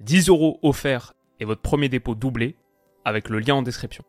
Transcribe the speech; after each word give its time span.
10 0.00 0.28
euros 0.28 0.58
offerts 0.62 1.14
et 1.40 1.44
votre 1.44 1.62
premier 1.62 1.88
dépôt 1.88 2.14
doublé 2.14 2.56
avec 3.04 3.28
le 3.28 3.38
lien 3.38 3.54
en 3.54 3.62
description. 3.62 4.04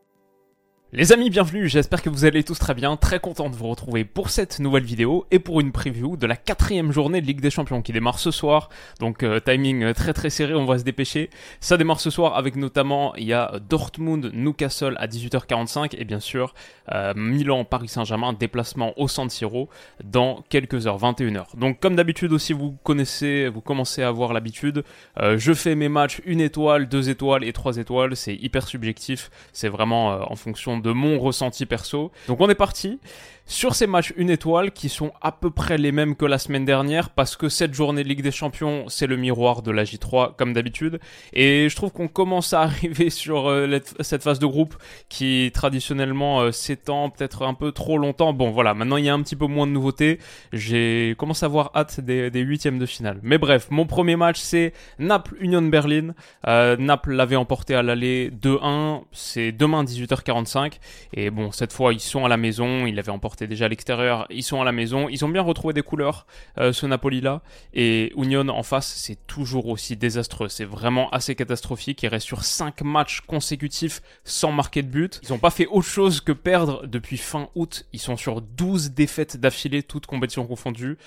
Les 0.94 1.12
amis, 1.12 1.30
bienvenue, 1.30 1.68
j'espère 1.68 2.02
que 2.02 2.10
vous 2.10 2.24
allez 2.24 2.46
tous 2.46 2.58
très 2.58 2.74
bien, 2.74 2.96
très 2.96 3.20
content 3.20 3.50
de 3.50 3.58
vous 3.58 3.68
retrouver 3.68 4.06
pour 4.06 4.30
cette 4.30 4.62
nouvelle 4.62 4.86
vidéo 4.86 5.26
et 5.32 5.40
pour 5.40 5.60
une 5.60 5.74
preview 5.74 6.16
de 6.16 6.26
la 6.26 6.38
quatrième 6.38 6.94
journée 6.94 7.20
de 7.20 7.26
Ligue 7.26 7.42
des 7.42 7.50
Champions 7.50 7.82
qui 7.82 7.92
démarre 7.92 8.20
ce 8.20 8.32
soir, 8.32 8.70
donc 9.02 9.22
euh, 9.22 9.42
timing 9.42 9.84
euh, 9.84 9.94
très 9.94 10.14
très 10.14 10.30
serré, 10.30 10.54
on 10.54 10.64
va 10.64 10.80
se 10.80 10.86
dépêcher. 10.86 11.30
Ça 11.60 11.76
démarre 11.76 12.00
ce 12.00 12.10
soir 12.10 12.38
avec 12.38 12.56
notamment, 12.56 13.14
il 13.18 13.26
y 13.26 13.34
a 13.34 13.60
Dortmund, 13.70 14.32
Newcastle 14.34 14.96
à 14.98 15.08
18h45 15.08 15.94
et 15.98 16.06
bien 16.06 16.22
sûr 16.22 16.54
euh, 16.94 17.14
Milan, 17.18 17.66
Paris 17.66 17.90
Saint-Germain, 17.90 18.32
déplacement 18.32 18.98
au 18.98 19.10
San 19.10 19.30
Siro 19.30 19.68
dans 20.06 20.46
quelques 20.48 20.88
heures, 20.88 21.00
21h. 21.00 21.58
Donc 21.58 21.82
comme 21.82 21.98
d'habitude 21.98 22.32
aussi 22.32 22.54
vous 22.54 22.78
connaissez, 22.84 23.50
vous 23.50 23.60
commencez 23.60 24.04
à 24.04 24.08
avoir 24.08 24.32
l'habitude, 24.32 24.86
je 25.20 25.54
fais 25.54 25.76
mes 25.76 25.90
matchs 25.90 26.22
une 26.24 26.40
étoile, 26.40 26.88
deux 26.88 27.10
étoiles 27.10 27.44
et 27.44 27.52
trois 27.52 27.76
étoiles, 27.76 28.16
c'est 28.16 28.36
hyper 28.36 28.66
subjectif, 28.66 29.30
c'est 29.52 29.68
vraiment 29.68 30.32
en 30.32 30.36
fonction 30.38 30.77
de 30.78 30.92
mon 30.92 31.20
ressenti 31.20 31.66
perso. 31.66 32.12
Donc 32.28 32.42
on 32.42 32.50
est 32.50 32.56
parti 32.56 33.00
sur 33.48 33.76
ces 33.76 33.88
matchs 33.88 34.14
une 34.18 34.30
étoile 34.30 34.72
qui 34.72 34.90
sont 34.90 35.14
à 35.22 35.32
peu 35.32 35.50
près 35.50 35.78
les 35.78 35.94
mêmes 35.94 36.18
que 36.18 36.26
la 36.26 36.38
semaine 36.38 36.66
dernière 36.66 37.10
parce 37.10 37.38
que 37.38 37.48
cette 37.48 37.74
journée 37.74 38.04
de 38.04 38.10
Ligue 38.10 38.22
des 38.22 38.32
Champions 38.32 38.90
c'est 38.90 39.08
le 39.08 39.16
miroir 39.16 39.62
de 39.62 39.72
la 39.72 39.86
J3 39.86 40.36
comme 40.36 40.52
d'habitude 40.52 41.00
et 41.32 41.70
je 41.70 41.76
trouve 41.76 41.94
qu'on 41.94 42.10
commence 42.10 42.52
à 42.52 42.62
arriver 42.64 43.10
sur 43.10 43.48
euh, 43.48 43.80
cette 44.02 44.22
phase 44.22 44.40
de 44.40 44.46
groupe 44.46 44.76
qui 45.08 45.50
traditionnellement 45.54 46.42
euh, 46.42 46.52
s'étend 46.52 47.10
peut-être 47.10 47.44
un 47.44 47.54
peu 47.54 47.72
trop 47.72 47.98
longtemps. 47.98 48.34
Bon 48.34 48.52
voilà, 48.52 48.74
maintenant 48.74 48.98
il 48.98 49.06
y 49.06 49.10
a 49.10 49.14
un 49.14 49.22
petit 49.22 49.38
peu 49.38 49.48
moins 49.48 49.66
de 49.66 49.72
nouveautés. 49.72 50.20
J'ai 50.52 51.16
commencé 51.18 51.46
à 51.46 51.48
avoir 51.48 51.72
hâte 51.74 52.02
des, 52.02 52.30
huitièmes 52.34 52.80
de 52.80 52.86
finale. 52.86 53.20
Mais 53.24 53.38
bref, 53.38 53.68
mon 53.70 53.86
premier 53.86 54.18
match 54.18 54.40
c'est 54.40 54.74
Naples 55.00 55.38
Union 55.40 55.62
Berlin. 55.62 56.14
Euh, 56.48 56.76
Naples 56.78 57.14
l'avait 57.14 57.38
emporté 57.38 57.76
à 57.76 57.82
l'aller 57.82 58.30
2-1. 58.30 59.04
C'est 59.14 59.54
demain 59.54 59.86
18h45 59.86 60.74
et 61.14 61.30
bon 61.30 61.54
cette 61.54 61.72
fois 61.72 61.94
ils 61.94 62.02
sont 62.02 62.26
à 62.26 62.28
la 62.28 62.38
maison. 62.38 62.86
Il 62.86 63.00
avait 63.00 63.12
emporté 63.12 63.37
déjà 63.46 63.66
à 63.66 63.68
l'extérieur, 63.68 64.26
ils 64.30 64.44
sont 64.44 64.62
à 64.62 64.66
la 64.66 64.72
maison, 64.72 65.10
ils 65.10 65.24
ont 65.24 65.30
bien 65.30 65.42
retrouvé 65.42 65.74
des 65.74 65.84
couleurs, 65.84 66.26
euh, 66.58 66.74
ce 66.74 66.88
Napoli-là, 66.88 67.42
et 67.74 68.14
Union 68.18 68.48
en 68.48 68.64
face, 68.64 68.88
c'est 68.88 69.28
toujours 69.28 69.68
aussi 69.68 69.96
désastreux, 69.96 70.48
c'est 70.48 70.66
vraiment 70.66 71.10
assez 71.12 71.36
catastrophique, 71.36 72.02
ils 72.02 72.08
restent 72.08 72.26
sur 72.26 72.44
5 72.44 72.82
matchs 72.82 73.22
consécutifs 73.22 74.02
sans 74.24 74.52
marquer 74.52 74.82
de 74.82 74.88
but, 74.88 75.20
ils 75.24 75.32
n'ont 75.32 75.38
pas 75.38 75.52
fait 75.52 75.68
autre 75.68 75.88
chose 75.88 76.22
que 76.22 76.32
perdre 76.32 76.88
depuis 76.88 77.18
fin 77.18 77.50
août, 77.54 77.86
ils 77.94 78.00
sont 78.00 78.18
sur 78.18 78.42
12 78.42 78.92
défaites 78.92 79.38
d'affilée, 79.38 79.84
toutes 79.84 80.08
compétitions 80.08 80.48
confondues, 80.48 80.98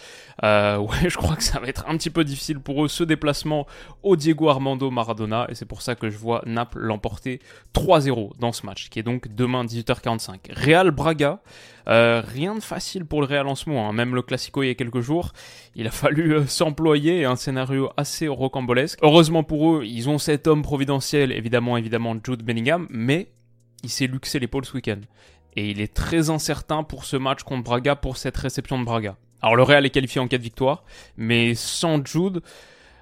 euh, 0.45 0.79
ouais, 0.79 1.09
je 1.09 1.17
crois 1.17 1.35
que 1.35 1.43
ça 1.43 1.59
va 1.59 1.67
être 1.67 1.85
un 1.89 1.97
petit 1.97 2.11
peu 2.11 2.23
difficile 2.23 2.61
pour 2.61 2.85
eux, 2.85 2.89
ce 2.89 3.03
déplacement 3.03 3.67
au 4.03 4.15
Diego 4.15 4.49
Armando 4.51 4.91
Maradona, 4.91 5.47
et 5.49 5.55
c'est 5.55 5.67
pour 5.67 5.83
ça 5.83 5.95
que 5.95 6.11
je 6.11 6.19
vois 6.19 6.43
Naples 6.47 6.79
l'emporter 6.79 7.41
3-0 7.75 8.39
dans 8.39 8.53
ce 8.53 8.67
match, 8.67 8.89
qui 8.91 8.99
est 8.99 9.03
donc 9.03 9.35
demain 9.35 9.65
18h45. 9.65 10.39
Real 10.53 10.91
Braga, 10.91 11.41
euh, 11.89 12.20
rien 12.21 12.55
de 12.55 12.61
facile 12.61 13.05
pour 13.05 13.21
le 13.21 13.27
Real 13.27 13.47
en 13.47 13.55
ce 13.55 13.69
moment. 13.69 13.89
Hein. 13.89 13.93
Même 13.93 14.15
le 14.15 14.23
Classico 14.23 14.63
il 14.63 14.69
y 14.69 14.71
a 14.71 14.75
quelques 14.75 15.01
jours, 15.01 15.33
il 15.75 15.87
a 15.87 15.91
fallu 15.91 16.35
euh, 16.35 16.47
s'employer 16.47 17.25
un 17.25 17.37
scénario 17.37 17.91
assez 17.97 18.29
rocambolesque. 18.29 18.99
Heureusement 19.03 19.43
pour 19.43 19.73
eux, 19.73 19.85
ils 19.85 20.09
ont 20.09 20.19
cet 20.19 20.47
homme 20.47 20.63
providentiel, 20.63 21.33
évidemment, 21.33 21.77
évidemment, 21.77 22.15
Jude 22.23 22.43
Bellingham, 22.43 22.87
mais 22.91 23.33
il 23.83 23.91
s'est 23.91 24.07
luxé 24.07 24.39
l'épaule 24.39 24.65
ce 24.65 24.75
week-end. 24.75 25.01
Et 25.57 25.71
il 25.71 25.81
est 25.81 25.93
très 25.93 26.31
incertain 26.31 26.85
pour 26.85 27.05
ce 27.05 27.17
match 27.17 27.43
contre 27.43 27.65
Braga, 27.65 27.97
pour 27.97 28.17
cette 28.17 28.37
réception 28.37 28.79
de 28.79 28.85
Braga. 28.85 29.17
Alors 29.43 29.57
le 29.57 29.63
Real 29.63 29.85
est 29.87 29.91
qualifié 29.91 30.21
en 30.21 30.29
cas 30.29 30.39
de 30.39 30.43
victoire, 30.43 30.85
mais 31.17 31.55
sans 31.55 32.05
Jude, 32.05 32.43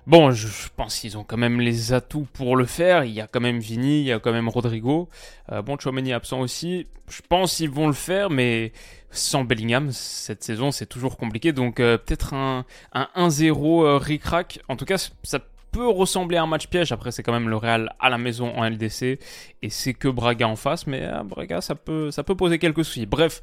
Bon, 0.08 0.30
je, 0.30 0.48
pense 0.74 1.00
qu'ils 1.00 1.19
ont 1.19 1.22
quand 1.22 1.36
même 1.36 1.60
les 1.60 1.92
atouts 1.92 2.26
pour 2.32 2.56
le 2.56 2.64
faire. 2.64 3.04
Il 3.04 3.12
y 3.12 3.20
a 3.20 3.26
quand 3.26 3.41
même 3.41 3.58
Vini, 3.58 4.00
il 4.00 4.06
y 4.06 4.12
a 4.12 4.19
quand 4.19 4.32
même 4.32 4.48
Rodrigo. 4.48 5.10
Euh, 5.52 5.60
bon, 5.60 5.76
Chouameni 5.78 6.14
absent 6.14 6.41
aussi. 6.41 6.86
Je 7.10 7.20
pense 7.28 7.56
qu'ils 7.56 7.69
vont 7.69 7.86
le 7.86 7.92
faire, 7.92 8.30
mais 8.30 8.72
sans 9.10 9.44
Bellingham, 9.44 9.92
cette 9.92 10.42
saison, 10.42 10.72
c'est 10.72 10.86
toujours 10.86 11.19
compliqué. 11.19 11.52
Donc 11.52 11.78
euh, 11.78 11.98
peut-être 11.98 12.32
un, 12.32 12.64
un 12.94 13.08
1-0 13.16 13.84
euh, 13.84 13.98
ric-rac. 13.98 14.60
En 14.69 14.76
tout 14.76 14.86
cas, 14.86 14.96
ça 14.96 15.41
peut 15.70 15.88
ressembler 15.88 16.36
à 16.36 16.42
un 16.42 16.46
match 16.46 16.66
piège. 16.66 16.92
Après, 16.92 17.10
c'est 17.12 17.22
quand 17.22 17.32
même 17.32 17.48
le 17.48 17.56
Real 17.56 17.94
à 18.00 18.10
la 18.10 18.18
maison 18.18 18.52
en 18.56 18.68
LDC. 18.68 19.18
Et 19.62 19.70
c'est 19.70 19.94
que 19.94 20.08
Braga 20.08 20.48
en 20.48 20.56
face. 20.56 20.86
Mais 20.86 21.08
Braga, 21.24 21.60
ça 21.60 21.74
peut, 21.74 22.10
ça 22.10 22.22
peut 22.24 22.36
poser 22.36 22.58
quelques 22.58 22.84
soucis. 22.84 23.06
Bref, 23.06 23.40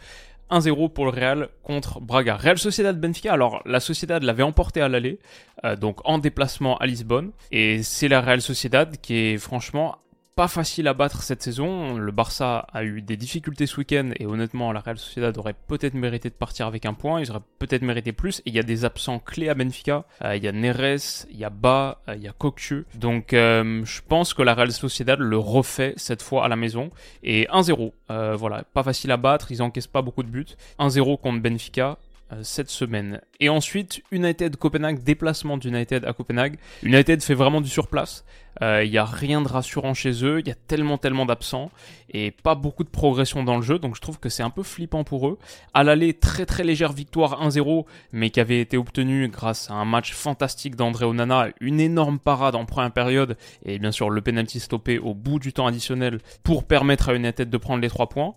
1-0 0.51 0.91
pour 0.93 1.05
le 1.05 1.11
Real 1.11 1.49
contre 1.63 1.99
Braga. 1.99 2.35
Real 2.35 2.57
Sociedad 2.57 2.99
Benfica, 2.99 3.33
alors 3.33 3.61
la 3.65 3.79
Sociedad 3.79 4.21
l'avait 4.21 4.43
emporté 4.43 4.81
à 4.81 4.87
l'aller, 4.87 5.19
euh, 5.63 5.75
donc 5.75 5.99
en 6.05 6.19
déplacement 6.19 6.77
à 6.77 6.85
Lisbonne, 6.85 7.31
et 7.51 7.81
c'est 7.83 8.07
la 8.07 8.21
Real 8.21 8.41
Sociedad 8.41 8.97
qui 9.01 9.15
est 9.15 9.37
franchement 9.37 9.97
pas 10.35 10.47
facile 10.49 10.89
à 10.89 10.93
battre 10.93 11.23
cette 11.23 11.41
saison. 11.41 11.97
Le 11.97 12.11
Barça 12.11 12.67
a 12.73 12.83
eu 12.83 13.01
des 13.01 13.15
difficultés 13.15 13.67
ce 13.67 13.77
week-end 13.77 14.11
et 14.19 14.25
honnêtement, 14.25 14.73
la 14.73 14.81
Real 14.81 14.97
Sociedad 14.97 15.37
aurait 15.37 15.55
peut-être 15.67 15.93
mérité 15.93 16.29
de 16.29 16.33
partir 16.33 16.67
avec 16.67 16.85
un 16.85 16.93
point. 16.93 17.21
Ils 17.21 17.31
auraient 17.31 17.39
peut-être 17.57 17.83
mérité 17.83 18.11
plus. 18.11 18.39
Et 18.39 18.49
il 18.49 18.55
y 18.55 18.59
a 18.59 18.63
des 18.63 18.83
absents 18.83 19.19
clés 19.19 19.47
à 19.47 19.53
Benfica. 19.53 20.03
Euh, 20.23 20.35
il 20.35 20.43
y 20.43 20.47
a 20.49 20.51
Neres, 20.51 21.25
il 21.31 21.37
y 21.37 21.45
a 21.45 21.49
Ba, 21.49 22.01
euh, 22.09 22.15
il 22.15 22.23
y 22.23 22.27
a 22.27 22.33
Cocu. 22.33 22.85
Donc, 22.95 23.31
euh, 23.31 23.85
je 23.85 24.01
pense 24.05 24.33
que 24.33 24.41
la 24.41 24.53
Real 24.53 24.73
Sociedad 24.73 25.19
le 25.19 25.37
refait 25.37 25.93
cette 25.95 26.21
fois 26.21 26.43
à 26.43 26.49
la 26.49 26.57
maison. 26.57 26.91
Et 27.23 27.47
1-0. 27.49 27.93
voilà, 28.35 28.63
pas 28.73 28.83
facile 28.83 29.11
à 29.11 29.17
battre. 29.17 29.51
Ils 29.51 29.61
encaissent 29.61 29.87
pas 29.87 30.01
beaucoup 30.01 30.23
de 30.23 30.29
buts. 30.29 30.57
1-0 30.79 31.17
contre 31.17 31.41
Benfica. 31.41 31.97
Euh, 32.33 32.39
cette 32.41 32.71
semaine. 32.71 33.21
Et 33.39 33.49
ensuite, 33.49 34.01
United 34.11 34.55
Copenhague, 34.55 35.03
déplacement 35.03 35.57
d'United 35.57 36.05
à 36.05 36.13
Copenhague. 36.13 36.57
United 36.81 37.21
fait 37.21 37.35
vraiment 37.35 37.61
du 37.61 37.69
surplace. 37.69 38.25
Il 38.61 38.65
euh, 38.65 38.87
n'y 38.87 38.97
a 38.97 39.05
rien 39.05 39.43
de 39.43 39.47
rassurant 39.47 39.93
chez 39.93 40.25
eux. 40.25 40.39
Il 40.39 40.47
y 40.47 40.51
a 40.51 40.55
tellement, 40.55 40.97
tellement 40.97 41.27
d'absents 41.27 41.69
et 42.09 42.31
pas 42.31 42.55
beaucoup 42.55 42.83
de 42.83 42.89
progression 42.89 43.43
dans 43.43 43.57
le 43.57 43.61
jeu. 43.61 43.77
Donc 43.77 43.95
je 43.95 44.01
trouve 44.01 44.19
que 44.19 44.29
c'est 44.29 44.41
un 44.41 44.49
peu 44.49 44.63
flippant 44.63 45.03
pour 45.03 45.27
eux. 45.27 45.37
À 45.75 45.83
l'aller, 45.83 46.15
très 46.15 46.47
très 46.47 46.63
légère 46.63 46.93
victoire 46.93 47.47
1-0, 47.47 47.85
mais 48.11 48.31
qui 48.31 48.39
avait 48.39 48.59
été 48.59 48.75
obtenue 48.75 49.27
grâce 49.27 49.69
à 49.69 49.75
un 49.75 49.85
match 49.85 50.11
fantastique 50.13 50.75
d'André 50.75 51.05
Onana, 51.05 51.49
une 51.61 51.79
énorme 51.79 52.17
parade 52.17 52.55
en 52.55 52.65
première 52.65 52.91
période 52.91 53.37
et 53.65 53.77
bien 53.77 53.91
sûr 53.91 54.09
le 54.09 54.21
penalty 54.21 54.59
stoppé 54.59 54.97
au 54.97 55.13
bout 55.13 55.37
du 55.37 55.53
temps 55.53 55.67
additionnel 55.67 56.17
pour 56.41 56.63
permettre 56.63 57.09
à 57.09 57.13
United 57.13 57.51
de 57.51 57.57
prendre 57.57 57.83
les 57.83 57.89
3 57.89 58.09
points. 58.09 58.33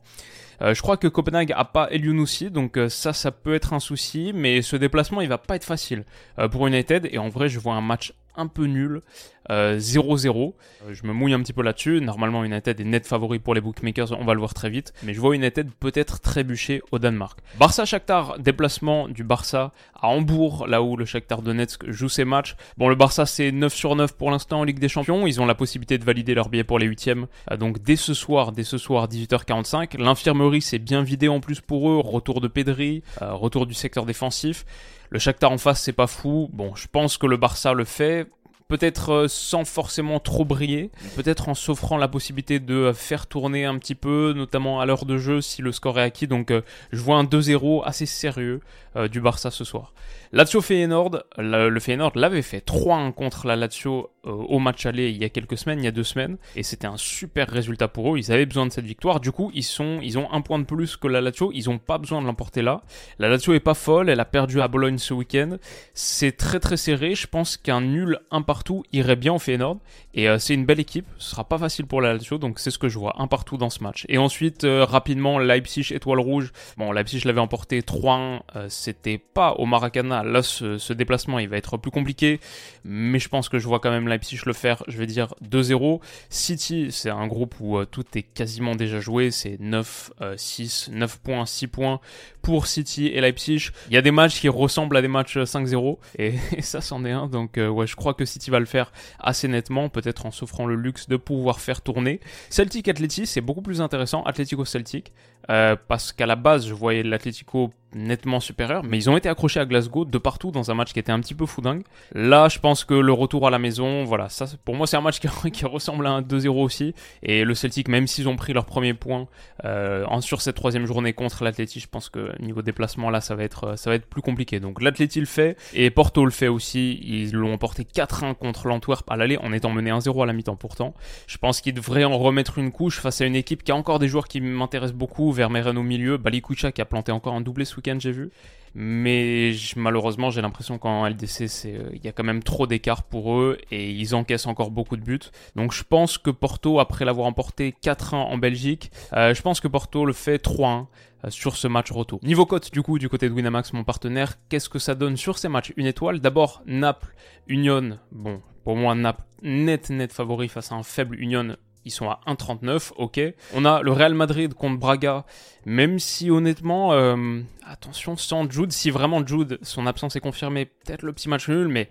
Euh, 0.60 0.74
je 0.74 0.82
crois 0.82 0.96
que 0.96 1.06
Copenhague 1.06 1.52
a 1.56 1.64
pas 1.64 1.88
Eliounousi, 1.90 2.50
donc 2.50 2.76
euh, 2.76 2.88
ça, 2.88 3.12
ça 3.12 3.30
peut 3.30 3.54
être 3.54 3.72
un 3.72 3.80
souci, 3.80 4.32
mais 4.34 4.62
ce 4.62 4.76
déplacement, 4.76 5.20
il 5.20 5.28
va 5.28 5.38
pas 5.38 5.56
être 5.56 5.64
facile 5.64 6.04
euh, 6.38 6.48
pour 6.48 6.66
United. 6.66 7.08
Et 7.12 7.18
en 7.18 7.28
vrai, 7.28 7.48
je 7.48 7.58
vois 7.58 7.74
un 7.74 7.80
match 7.80 8.12
un 8.38 8.46
peu 8.46 8.64
nul. 8.64 9.02
0-0. 9.50 10.28
Euh, 10.28 10.88
euh, 10.88 10.94
je 10.94 11.06
me 11.06 11.12
mouille 11.12 11.32
un 11.32 11.40
petit 11.40 11.52
peu 11.52 11.62
là-dessus. 11.62 12.00
Normalement, 12.00 12.44
United 12.44 12.80
est 12.80 12.84
net 12.84 13.06
favori 13.06 13.38
pour 13.38 13.54
les 13.54 13.60
bookmakers, 13.60 14.12
on 14.18 14.24
va 14.24 14.34
le 14.34 14.40
voir 14.40 14.54
très 14.54 14.70
vite. 14.70 14.92
Mais 15.02 15.14
je 15.14 15.20
vois 15.20 15.34
United 15.34 15.70
peut-être 15.80 16.20
trébucher 16.20 16.82
au 16.92 16.98
Danemark. 16.98 17.38
Barça-Shakhtar, 17.58 18.38
déplacement 18.38 19.08
du 19.08 19.24
Barça 19.24 19.72
à 19.94 20.08
Hambourg, 20.08 20.66
là 20.66 20.82
où 20.82 20.96
le 20.96 21.04
Shakhtar 21.04 21.42
Donetsk 21.42 21.90
joue 21.90 22.08
ses 22.08 22.24
matchs. 22.24 22.56
Bon, 22.76 22.88
le 22.88 22.94
Barça, 22.94 23.26
c'est 23.26 23.52
9 23.52 23.74
sur 23.74 23.96
9 23.96 24.16
pour 24.16 24.30
l'instant 24.30 24.60
en 24.60 24.64
Ligue 24.64 24.78
des 24.78 24.88
Champions. 24.88 25.26
Ils 25.26 25.40
ont 25.40 25.46
la 25.46 25.54
possibilité 25.54 25.98
de 25.98 26.04
valider 26.04 26.34
leur 26.34 26.48
billet 26.48 26.64
pour 26.64 26.78
les 26.78 26.86
huitièmes. 26.86 27.26
Euh, 27.50 27.56
donc 27.56 27.82
dès 27.82 27.96
ce 27.96 28.14
soir, 28.14 28.52
dès 28.52 28.64
ce 28.64 28.78
soir, 28.78 29.08
18h45. 29.08 29.98
L'infirmerie 29.98 30.62
s'est 30.62 30.78
bien 30.78 31.02
vidée 31.02 31.28
en 31.28 31.40
plus 31.40 31.60
pour 31.60 31.90
eux. 31.90 31.98
Retour 31.98 32.40
de 32.40 32.48
Pedri, 32.48 33.02
retour 33.20 33.66
du 33.66 33.74
secteur 33.74 34.04
défensif. 34.04 34.64
Le 35.10 35.18
Shakhtar 35.18 35.50
en 35.50 35.58
face, 35.58 35.82
c'est 35.82 35.92
pas 35.92 36.06
fou. 36.06 36.50
Bon, 36.52 36.74
je 36.74 36.86
pense 36.86 37.16
que 37.16 37.26
le 37.26 37.36
Barça 37.36 37.72
le 37.72 37.84
fait 37.84 38.28
peut-être 38.68 39.12
euh, 39.12 39.28
sans 39.28 39.64
forcément 39.64 40.20
trop 40.20 40.44
briller, 40.44 40.90
peut-être 41.16 41.48
en 41.48 41.54
s'offrant 41.54 41.96
la 41.96 42.06
possibilité 42.06 42.60
de 42.60 42.92
faire 42.94 43.26
tourner 43.26 43.64
un 43.64 43.78
petit 43.78 43.94
peu, 43.94 44.34
notamment 44.36 44.80
à 44.80 44.86
l'heure 44.86 45.06
de 45.06 45.16
jeu 45.16 45.40
si 45.40 45.62
le 45.62 45.72
score 45.72 45.98
est 45.98 46.02
acquis. 46.02 46.26
Donc 46.26 46.50
euh, 46.50 46.60
je 46.92 47.00
vois 47.00 47.16
un 47.16 47.24
2-0 47.24 47.82
assez 47.84 48.06
sérieux 48.06 48.60
euh, 48.96 49.08
du 49.08 49.20
Barça 49.20 49.50
ce 49.50 49.64
soir. 49.64 49.92
Lazio 50.32 50.60
Feyenoord, 50.60 51.22
le, 51.38 51.70
le 51.70 51.80
Feyenoord 51.80 52.12
l'avait 52.14 52.42
fait 52.42 52.64
3-1 52.66 53.12
contre 53.12 53.46
la 53.46 53.56
Lazio 53.56 54.10
au 54.28 54.58
match 54.58 54.84
aller 54.86 55.10
il 55.10 55.16
y 55.16 55.24
a 55.24 55.28
quelques 55.28 55.56
semaines, 55.56 55.78
il 55.78 55.84
y 55.84 55.88
a 55.88 55.92
deux 55.92 56.04
semaines, 56.04 56.36
et 56.56 56.62
c'était 56.62 56.86
un 56.86 56.96
super 56.96 57.48
résultat 57.48 57.88
pour 57.88 58.14
eux. 58.14 58.18
Ils 58.18 58.32
avaient 58.32 58.46
besoin 58.46 58.66
de 58.66 58.72
cette 58.72 58.84
victoire. 58.84 59.20
Du 59.20 59.32
coup, 59.32 59.50
ils 59.54 59.62
sont, 59.62 60.00
ils 60.02 60.18
ont 60.18 60.30
un 60.32 60.40
point 60.40 60.58
de 60.58 60.64
plus 60.64 60.96
que 60.96 61.08
la 61.08 61.20
Lazio. 61.20 61.50
Ils 61.54 61.66
n'ont 61.66 61.78
pas 61.78 61.98
besoin 61.98 62.20
de 62.20 62.26
l'emporter 62.26 62.62
là. 62.62 62.82
La 63.18 63.28
Lazio 63.28 63.54
est 63.54 63.60
pas 63.60 63.74
folle. 63.74 64.10
Elle 64.10 64.20
a 64.20 64.24
perdu 64.24 64.60
à 64.60 64.68
Bologne 64.68 64.98
ce 64.98 65.14
week-end. 65.14 65.56
C'est 65.94 66.36
très 66.36 66.60
très 66.60 66.76
serré. 66.76 67.14
Je 67.14 67.26
pense 67.26 67.56
qu'un 67.56 67.80
nul 67.80 68.20
un 68.30 68.42
partout 68.58 68.82
irait 68.92 69.14
bien 69.14 69.32
au 69.34 69.38
Feyenoord. 69.38 69.78
Et 70.14 70.28
euh, 70.28 70.40
c'est 70.40 70.52
une 70.52 70.66
belle 70.66 70.80
équipe. 70.80 71.06
Ce 71.18 71.30
sera 71.30 71.44
pas 71.44 71.58
facile 71.58 71.86
pour 71.86 72.00
la 72.00 72.14
Lazio, 72.14 72.38
donc 72.38 72.58
c'est 72.58 72.72
ce 72.72 72.78
que 72.78 72.88
je 72.88 72.98
vois, 72.98 73.14
un 73.22 73.28
partout 73.28 73.56
dans 73.56 73.70
ce 73.70 73.84
match. 73.84 74.04
Et 74.08 74.18
ensuite, 74.18 74.64
euh, 74.64 74.84
rapidement, 74.84 75.38
Leipzig 75.38 75.92
étoile 75.92 76.18
rouge. 76.18 76.52
Bon, 76.76 76.90
Leipzig 76.90 77.22
l'avait 77.24 77.40
emporté 77.40 77.82
3-1. 77.82 78.40
Euh, 78.56 78.66
c'était 78.68 79.18
pas 79.18 79.52
au 79.52 79.64
Maracana. 79.64 80.24
Là, 80.24 80.42
ce, 80.42 80.76
ce, 80.76 80.92
déplacement, 80.92 81.38
il 81.38 81.48
va 81.48 81.56
être 81.56 81.76
plus 81.76 81.92
compliqué. 81.92 82.40
Mais 82.82 83.20
je 83.20 83.28
pense 83.28 83.48
que 83.48 83.60
je 83.60 83.68
vois 83.68 83.78
quand 83.78 83.92
même 83.92 84.08
Leipzig 84.08 84.40
le 84.44 84.52
faire. 84.52 84.82
Je 84.88 84.98
vais 84.98 85.06
dire 85.06 85.34
2-0. 85.48 86.00
City, 86.30 86.88
c'est 86.90 87.10
un 87.10 87.28
groupe 87.28 87.54
où 87.60 87.84
tout 87.84 88.04
est 88.16 88.22
quasiment 88.22 88.74
déjà 88.74 88.98
joué. 88.98 89.30
C'est 89.30 89.60
9, 89.60 90.10
6, 90.36 90.90
9 90.92 91.18
points, 91.20 91.46
6 91.46 91.68
points 91.68 92.00
pour 92.42 92.66
City 92.66 93.06
et 93.06 93.20
Leipzig. 93.20 93.70
Il 93.88 93.94
y 93.94 93.98
a 93.98 94.02
des 94.02 94.10
matchs 94.10 94.40
qui 94.40 94.48
ressemblent 94.48 94.96
à 94.96 95.02
des 95.02 95.06
matchs 95.06 95.36
5-0. 95.36 95.98
Et, 96.18 96.34
et, 96.56 96.62
ça, 96.62 96.80
c'en 96.80 97.04
est 97.04 97.12
un. 97.12 97.28
Donc, 97.28 97.52
ouais, 97.56 97.86
je 97.86 97.94
crois 97.94 98.14
que 98.14 98.24
City 98.24 98.47
va 98.50 98.60
le 98.60 98.66
faire 98.66 98.92
assez 99.18 99.48
nettement. 99.48 99.88
Peut-être 99.88 100.26
en 100.26 100.30
s'offrant 100.30 100.66
le 100.66 100.74
luxe 100.74 101.08
de 101.08 101.16
pouvoir 101.16 101.60
faire 101.60 101.80
tourner. 101.80 102.20
Celtic 102.50 102.88
Atleti, 102.88 103.26
c'est 103.26 103.40
beaucoup 103.40 103.62
plus 103.62 103.80
intéressant, 103.80 104.22
Atletico 104.24 104.64
Celtic, 104.64 105.12
euh, 105.50 105.76
parce 105.88 106.12
qu'à 106.12 106.26
la 106.26 106.36
base, 106.36 106.66
je 106.66 106.74
voyais 106.74 107.02
l'Atletico 107.02 107.72
nettement 107.94 108.40
supérieur, 108.40 108.82
mais 108.84 108.98
ils 108.98 109.08
ont 109.08 109.16
été 109.16 109.28
accrochés 109.28 109.60
à 109.60 109.64
Glasgow 109.64 110.04
de 110.04 110.18
partout 110.18 110.50
dans 110.50 110.70
un 110.70 110.74
match 110.74 110.92
qui 110.92 110.98
était 110.98 111.12
un 111.12 111.20
petit 111.20 111.34
peu 111.34 111.46
foudingue. 111.46 111.82
Là, 112.12 112.48
je 112.48 112.58
pense 112.58 112.84
que 112.84 112.94
le 112.94 113.12
retour 113.12 113.46
à 113.46 113.50
la 113.50 113.58
maison, 113.58 114.04
voilà, 114.04 114.28
ça 114.28 114.46
pour 114.64 114.74
moi 114.74 114.86
c'est 114.86 114.96
un 114.96 115.00
match 115.00 115.20
qui, 115.52 115.64
ressemble 115.64 116.06
à 116.06 116.10
un 116.10 116.22
2-0 116.22 116.48
aussi. 116.62 116.94
Et 117.22 117.44
le 117.44 117.54
Celtic, 117.54 117.88
même 117.88 118.06
s'ils 118.06 118.28
ont 118.28 118.36
pris 118.36 118.52
leur 118.52 118.66
premier 118.66 118.94
point 118.94 119.26
euh, 119.64 120.04
sur 120.20 120.42
cette 120.42 120.56
troisième 120.56 120.86
journée 120.86 121.12
contre 121.12 121.44
l'Atleti, 121.44 121.80
je 121.80 121.88
pense 121.88 122.08
que 122.08 122.30
niveau 122.42 122.62
déplacement 122.62 123.10
là, 123.10 123.20
ça 123.20 123.34
va 123.34 123.44
être 123.44 123.78
ça 123.78 123.90
va 123.90 123.96
être 123.96 124.06
plus 124.06 124.22
compliqué. 124.22 124.60
Donc 124.60 124.82
l'Atleti 124.82 125.20
le 125.20 125.26
fait 125.26 125.56
et 125.72 125.90
Porto 125.90 126.24
le 126.24 126.30
fait 126.30 126.48
aussi. 126.48 127.00
Ils 127.02 127.32
l'ont 127.32 127.54
emporté 127.54 127.84
4-1 127.84 128.34
contre 128.34 128.68
l'Antwerp 128.68 129.10
à 129.10 129.16
l'aller 129.16 129.38
en 129.38 129.52
étant 129.52 129.70
mené 129.70 129.90
1-0 129.90 130.22
à 130.22 130.26
la 130.26 130.32
mi-temps 130.32 130.56
pourtant. 130.56 130.94
Je 131.26 131.38
pense 131.38 131.60
qu'ils 131.60 131.74
devraient 131.74 132.04
en 132.04 132.18
remettre 132.18 132.58
une 132.58 132.70
couche 132.70 133.00
face 133.00 133.20
à 133.20 133.24
une 133.24 133.36
équipe 133.36 133.62
qui 133.62 133.72
a 133.72 133.76
encore 133.76 133.98
des 133.98 134.08
joueurs 134.08 134.28
qui 134.28 134.40
m'intéressent 134.40 134.96
beaucoup, 134.96 135.32
Vermeeren 135.32 135.76
au 135.78 135.82
milieu, 135.82 136.18
Balikucha 136.18 136.72
qui 136.72 136.82
a 136.82 136.84
planté 136.84 137.12
encore 137.12 137.34
un 137.34 137.40
doublé 137.40 137.64
ce 137.64 137.77
j'ai 137.98 138.12
vu. 138.12 138.30
Mais 138.74 139.52
malheureusement, 139.76 140.30
j'ai 140.30 140.42
l'impression 140.42 140.78
qu'en 140.78 141.06
LDC, 141.06 141.66
euh, 141.66 141.90
il 141.94 142.04
y 142.04 142.08
a 142.08 142.12
quand 142.12 142.24
même 142.24 142.42
trop 142.42 142.66
d'écart 142.66 143.02
pour 143.02 143.34
eux 143.34 143.58
et 143.70 143.90
ils 143.90 144.14
encaissent 144.14 144.46
encore 144.46 144.70
beaucoup 144.70 144.96
de 144.96 145.02
buts. 145.02 145.18
Donc 145.56 145.72
je 145.72 145.82
pense 145.82 146.18
que 146.18 146.30
Porto, 146.30 146.78
après 146.78 147.04
l'avoir 147.04 147.26
emporté 147.26 147.74
4-1 147.82 148.14
en 148.14 148.38
Belgique, 148.38 148.92
euh, 149.14 149.34
je 149.34 149.42
pense 149.42 149.60
que 149.60 149.68
Porto 149.68 150.04
le 150.04 150.12
fait 150.12 150.42
3-1 150.44 150.86
euh, 151.24 151.30
sur 151.30 151.56
ce 151.56 151.66
match 151.66 151.90
retour. 151.90 152.20
Niveau 152.22 152.46
cote, 152.46 152.70
du 152.72 152.82
coup, 152.82 152.98
du 152.98 153.08
côté 153.08 153.28
de 153.28 153.34
Winamax, 153.34 153.72
mon 153.72 153.84
partenaire, 153.84 154.34
qu'est-ce 154.48 154.68
que 154.68 154.78
ça 154.78 154.94
donne 154.94 155.16
sur 155.16 155.38
ces 155.38 155.48
matchs? 155.48 155.72
Une 155.76 155.86
étoile? 155.86 156.20
D'abord, 156.20 156.62
Naples, 156.66 157.14
Union. 157.48 157.98
Bon, 158.12 158.42
pour 158.64 158.76
moi, 158.76 158.94
Naples, 158.94 159.24
net, 159.42 159.90
net 159.90 160.12
favori 160.12 160.48
face 160.48 160.70
à 160.72 160.76
un 160.76 160.82
faible 160.82 161.18
Union 161.18 161.56
ils 161.88 161.90
sont 161.90 162.08
à 162.08 162.20
1,39, 162.26 162.92
ok. 162.96 163.20
On 163.54 163.64
a 163.64 163.82
le 163.82 163.92
Real 163.92 164.14
Madrid 164.14 164.54
contre 164.54 164.78
Braga, 164.78 165.24
même 165.64 165.98
si 165.98 166.30
honnêtement, 166.30 166.92
euh, 166.92 167.40
attention, 167.66 168.16
sans 168.16 168.50
Jude, 168.50 168.72
si 168.72 168.90
vraiment 168.90 169.26
Jude, 169.26 169.58
son 169.62 169.86
absence 169.86 170.16
est 170.16 170.20
confirmée, 170.20 170.66
peut-être 170.66 171.02
le 171.02 171.12
petit 171.12 171.28
match 171.28 171.48
nul, 171.48 171.68
mais 171.68 171.90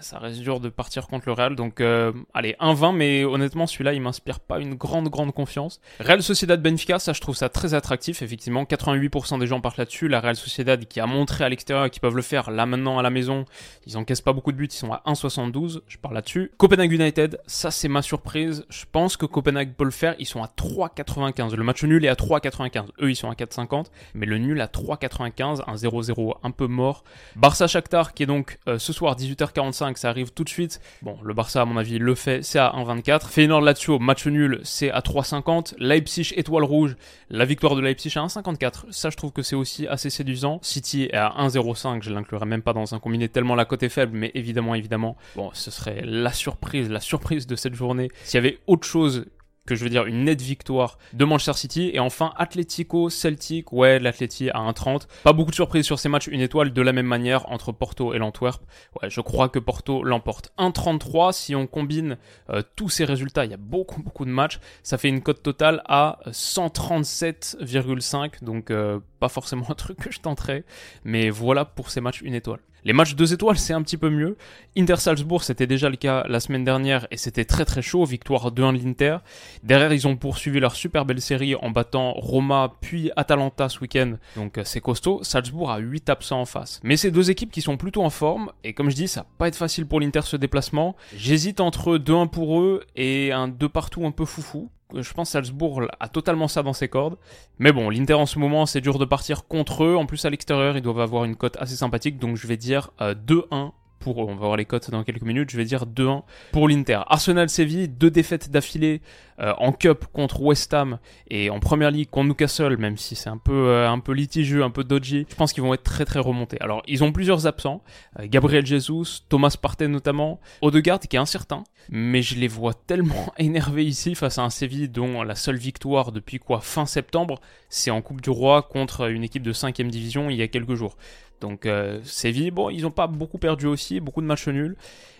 ça 0.00 0.18
reste 0.18 0.40
dur 0.40 0.60
de 0.60 0.68
partir 0.68 1.06
contre 1.06 1.28
le 1.28 1.32
Real. 1.32 1.54
Donc, 1.54 1.80
euh, 1.80 2.12
allez, 2.32 2.56
1-20, 2.60 2.94
mais 2.94 3.24
honnêtement, 3.24 3.66
celui-là, 3.66 3.92
il 3.92 4.00
m'inspire 4.00 4.40
pas 4.40 4.58
une 4.58 4.74
grande, 4.74 5.08
grande 5.08 5.32
confiance. 5.32 5.80
Real 6.00 6.22
Sociedad 6.22 6.60
Benfica, 6.60 6.98
ça, 6.98 7.12
je 7.12 7.20
trouve 7.20 7.36
ça 7.36 7.48
très 7.48 7.74
attractif, 7.74 8.22
effectivement. 8.22 8.64
88% 8.64 9.38
des 9.38 9.46
gens 9.46 9.60
partent 9.60 9.78
là-dessus. 9.78 10.08
La 10.08 10.20
Real 10.20 10.36
Sociedad 10.36 10.84
qui 10.86 11.00
a 11.00 11.06
montré 11.06 11.44
à 11.44 11.48
l'extérieur 11.48 11.90
qu'ils 11.90 12.00
peuvent 12.00 12.16
le 12.16 12.22
faire 12.22 12.50
là 12.50 12.66
maintenant 12.66 12.98
à 12.98 13.02
la 13.02 13.10
maison. 13.10 13.44
Ils 13.86 13.96
encaissent 13.96 14.20
pas 14.20 14.32
beaucoup 14.32 14.52
de 14.52 14.56
buts, 14.56 14.68
ils 14.70 14.72
sont 14.72 14.92
à 14.92 15.02
1,72. 15.06 15.80
Je 15.86 15.98
parle 15.98 16.14
là-dessus. 16.14 16.50
Copenhague 16.56 16.92
United, 16.92 17.40
ça, 17.46 17.70
c'est 17.70 17.88
ma 17.88 18.02
surprise. 18.02 18.64
Je 18.70 18.84
pense 18.90 19.16
que 19.16 19.26
Copenhague 19.26 19.74
peut 19.74 19.84
le 19.84 19.90
faire. 19.90 20.14
Ils 20.18 20.26
sont 20.26 20.42
à 20.42 20.46
3,95. 20.46 21.54
Le 21.54 21.64
match 21.64 21.84
nul 21.84 22.04
est 22.04 22.08
à 22.08 22.14
3,95. 22.14 22.86
Eux, 23.00 23.10
ils 23.10 23.16
sont 23.16 23.30
à 23.30 23.34
4,50. 23.34 23.86
Mais 24.14 24.26
le 24.26 24.38
nul 24.38 24.60
à 24.60 24.66
3,95. 24.66 25.62
Un 25.66 25.74
0-0 25.74 26.34
un 26.42 26.50
peu 26.50 26.66
mort. 26.66 27.04
Barça 27.36 27.66
Shakhtar, 27.66 28.14
qui 28.14 28.24
est 28.24 28.26
donc 28.26 28.58
euh, 28.68 28.78
ce 28.78 28.92
soir 28.92 29.16
18h45 29.16 29.83
ça 29.96 30.08
arrive 30.08 30.32
tout 30.32 30.44
de 30.44 30.48
suite. 30.48 30.80
Bon, 31.02 31.16
le 31.22 31.34
Barça, 31.34 31.62
à 31.62 31.64
mon 31.64 31.76
avis, 31.76 31.98
le 31.98 32.14
fait, 32.14 32.42
c'est 32.42 32.58
à 32.58 32.72
1,24. 32.76 33.28
Feyenoord 33.28 33.60
Lazio, 33.60 33.98
match 33.98 34.26
nul, 34.26 34.60
c'est 34.62 34.90
à 34.90 35.00
3,50. 35.00 35.74
Leipzig, 35.78 36.32
étoile 36.36 36.64
rouge, 36.64 36.96
la 37.30 37.44
victoire 37.44 37.76
de 37.76 37.80
Leipzig 37.80 38.12
à 38.16 38.24
1,54. 38.26 38.90
Ça, 38.90 39.10
je 39.10 39.16
trouve 39.16 39.32
que 39.32 39.42
c'est 39.42 39.56
aussi 39.56 39.86
assez 39.86 40.10
séduisant. 40.10 40.58
City 40.62 41.04
est 41.04 41.14
à 41.14 41.34
1,05, 41.38 42.02
je 42.02 42.10
l'inclurai 42.10 42.46
même 42.46 42.62
pas 42.62 42.72
dans 42.72 42.94
un 42.94 42.98
combiné 42.98 43.28
tellement 43.28 43.54
la 43.54 43.64
cote 43.64 43.82
est 43.82 43.88
faible, 43.88 44.16
mais 44.16 44.30
évidemment, 44.34 44.74
évidemment, 44.74 45.16
bon, 45.36 45.50
ce 45.52 45.70
serait 45.70 46.02
la 46.04 46.32
surprise, 46.32 46.90
la 46.90 47.00
surprise 47.00 47.46
de 47.46 47.56
cette 47.56 47.74
journée. 47.74 48.10
S'il 48.24 48.38
y 48.38 48.38
avait 48.38 48.58
autre 48.66 48.86
chose 48.86 49.26
que 49.66 49.74
je 49.74 49.84
veux 49.84 49.90
dire 49.90 50.06
une 50.06 50.24
nette 50.24 50.40
victoire 50.42 50.98
de 51.12 51.24
Manchester 51.24 51.54
City. 51.54 51.90
Et 51.92 52.00
enfin, 52.00 52.32
Atletico, 52.36 53.10
Celtic, 53.10 53.72
ouais, 53.72 53.98
l'Atleti 53.98 54.50
à 54.50 54.58
1,30. 54.58 55.06
Pas 55.22 55.32
beaucoup 55.32 55.50
de 55.50 55.56
surprises 55.56 55.86
sur 55.86 55.98
ces 55.98 56.08
matchs, 56.08 56.26
une 56.26 56.40
étoile 56.40 56.72
de 56.72 56.82
la 56.82 56.92
même 56.92 57.06
manière 57.06 57.50
entre 57.50 57.72
Porto 57.72 58.14
et 58.14 58.18
l'Antwerp. 58.18 58.62
Ouais, 59.00 59.10
je 59.10 59.20
crois 59.20 59.48
que 59.48 59.58
Porto 59.58 60.04
l'emporte. 60.04 60.52
1,33, 60.58 61.32
si 61.32 61.54
on 61.54 61.66
combine 61.66 62.18
euh, 62.50 62.62
tous 62.76 62.90
ces 62.90 63.04
résultats, 63.04 63.44
il 63.44 63.50
y 63.50 63.54
a 63.54 63.58
beaucoup, 63.58 64.02
beaucoup 64.02 64.24
de 64.24 64.30
matchs, 64.30 64.60
ça 64.82 64.98
fait 64.98 65.08
une 65.08 65.22
cote 65.22 65.42
totale 65.42 65.82
à 65.86 66.18
137,5. 66.26 68.44
Donc, 68.44 68.70
euh, 68.70 69.00
pas 69.20 69.28
forcément 69.28 69.70
un 69.70 69.74
truc 69.74 69.98
que 69.98 70.12
je 70.12 70.20
tenterais. 70.20 70.64
Mais 71.04 71.30
voilà 71.30 71.64
pour 71.64 71.90
ces 71.90 72.00
matchs 72.00 72.20
une 72.20 72.34
étoile. 72.34 72.60
Les 72.86 72.92
matchs 72.92 73.14
2 73.14 73.32
étoiles, 73.32 73.56
c'est 73.56 73.72
un 73.72 73.80
petit 73.82 73.96
peu 73.96 74.10
mieux. 74.10 74.36
Inter 74.76 74.96
Salzbourg, 74.96 75.42
c'était 75.42 75.66
déjà 75.66 75.88
le 75.88 75.96
cas 75.96 76.24
la 76.28 76.38
semaine 76.38 76.64
dernière 76.64 77.06
et 77.10 77.16
c'était 77.16 77.46
très 77.46 77.64
très 77.64 77.80
chaud. 77.80 78.04
Victoire 78.04 78.52
2-1 78.52 78.76
de 78.78 78.84
l'Inter. 78.84 79.16
Derrière, 79.62 79.90
ils 79.94 80.06
ont 80.06 80.16
poursuivi 80.16 80.60
leur 80.60 80.76
super 80.76 81.06
belle 81.06 81.22
série 81.22 81.54
en 81.54 81.70
battant 81.70 82.12
Roma 82.12 82.74
puis 82.82 83.10
Atalanta 83.16 83.70
ce 83.70 83.80
week-end. 83.80 84.16
Donc 84.36 84.58
euh, 84.58 84.62
c'est 84.64 84.82
costaud. 84.82 85.20
Salzbourg 85.22 85.70
a 85.70 85.78
8 85.78 86.10
absents 86.10 86.42
en 86.42 86.44
face. 86.44 86.80
Mais 86.82 86.98
c'est 86.98 87.10
deux 87.10 87.30
équipes 87.30 87.50
qui 87.50 87.62
sont 87.62 87.78
plutôt 87.78 88.02
en 88.02 88.10
forme. 88.10 88.52
Et 88.64 88.74
comme 88.74 88.90
je 88.90 88.96
dis, 88.96 89.08
ça 89.08 89.22
va 89.22 89.26
pas 89.38 89.48
être 89.48 89.56
facile 89.56 89.86
pour 89.86 90.00
l'Inter 90.00 90.20
ce 90.24 90.36
déplacement. 90.36 90.94
J'hésite 91.16 91.60
entre 91.60 91.96
2-1 91.96 92.28
pour 92.28 92.60
eux 92.60 92.84
et 92.96 93.32
un 93.32 93.48
2 93.48 93.66
partout 93.66 94.04
un 94.04 94.10
peu 94.10 94.26
foufou 94.26 94.70
je 95.02 95.12
pense 95.14 95.30
Salzbourg 95.30 95.82
a 96.00 96.08
totalement 96.08 96.48
ça 96.48 96.62
dans 96.62 96.72
ses 96.72 96.88
cordes. 96.88 97.16
Mais 97.58 97.72
bon, 97.72 97.90
l'Inter 97.90 98.14
en 98.14 98.26
ce 98.26 98.38
moment, 98.38 98.66
c'est 98.66 98.80
dur 98.80 98.98
de 98.98 99.04
partir 99.04 99.46
contre 99.46 99.84
eux. 99.84 99.96
En 99.96 100.06
plus, 100.06 100.24
à 100.24 100.30
l'extérieur, 100.30 100.76
ils 100.76 100.82
doivent 100.82 101.00
avoir 101.00 101.24
une 101.24 101.36
cote 101.36 101.56
assez 101.58 101.76
sympathique. 101.76 102.18
Donc 102.18 102.36
je 102.36 102.46
vais 102.46 102.56
dire 102.56 102.90
2-1 103.00 103.14
euh, 103.52 103.68
On 104.06 104.26
va 104.26 104.34
voir 104.34 104.56
les 104.56 104.64
cotes 104.64 104.90
dans 104.90 105.02
quelques 105.04 105.22
minutes. 105.22 105.50
Je 105.50 105.56
vais 105.56 105.64
dire 105.64 105.86
2-1 105.86 106.22
pour 106.52 106.68
l'Inter. 106.68 107.00
Arsenal 107.06 107.48
Séville, 107.48 107.88
deux 107.88 108.10
défaites 108.10 108.50
d'affilée 108.50 109.00
euh, 109.40 109.52
en 109.58 109.72
Cup 109.72 110.04
contre 110.12 110.42
West 110.42 110.72
Ham 110.74 110.98
et 111.28 111.50
en 111.50 111.60
Première 111.60 111.90
Ligue 111.90 112.10
contre 112.10 112.28
Newcastle, 112.28 112.76
même 112.76 112.96
si 112.96 113.16
c'est 113.16 113.30
un 113.30 113.38
peu 113.38 113.68
euh, 113.68 113.88
un 113.88 113.98
peu 113.98 114.12
litigieux, 114.12 114.62
un 114.62 114.70
peu 114.70 114.84
dodgy. 114.84 115.26
Je 115.28 115.34
pense 115.34 115.52
qu'ils 115.52 115.62
vont 115.62 115.74
être 115.74 115.82
très 115.82 116.04
très 116.04 116.20
remontés. 116.20 116.60
Alors 116.60 116.82
ils 116.86 117.02
ont 117.02 117.12
plusieurs 117.12 117.46
absents. 117.46 117.82
Gabriel 118.24 118.64
Jesus, 118.64 119.22
Thomas 119.28 119.56
Partey 119.60 119.88
notamment, 119.88 120.40
Odegaard 120.62 121.00
qui 121.00 121.16
est 121.16 121.20
incertain 121.20 121.64
mais 121.90 122.22
je 122.22 122.36
les 122.36 122.48
vois 122.48 122.74
tellement 122.74 123.32
énervés 123.38 123.84
ici 123.84 124.14
face 124.14 124.38
à 124.38 124.42
un 124.42 124.50
Séville 124.50 124.88
dont 124.88 125.22
la 125.22 125.34
seule 125.34 125.56
victoire 125.56 126.12
depuis 126.12 126.38
quoi 126.38 126.60
fin 126.60 126.86
septembre, 126.86 127.40
c'est 127.68 127.90
en 127.90 128.02
Coupe 128.02 128.20
du 128.20 128.30
Roi 128.30 128.62
contre 128.62 129.10
une 129.10 129.24
équipe 129.24 129.42
de 129.42 129.52
5ème 129.52 129.88
division 129.88 130.30
il 130.30 130.36
y 130.36 130.42
a 130.42 130.48
quelques 130.48 130.74
jours. 130.74 130.96
Donc 131.40 131.66
euh, 131.66 132.00
Séville, 132.04 132.50
bon, 132.50 132.70
ils 132.70 132.82
n'ont 132.82 132.90
pas 132.90 133.06
beaucoup 133.06 133.38
perdu 133.38 133.66
aussi, 133.66 134.00
beaucoup 134.00 134.20
de 134.20 134.26
matchs 134.26 134.48
nuls, 134.48 134.76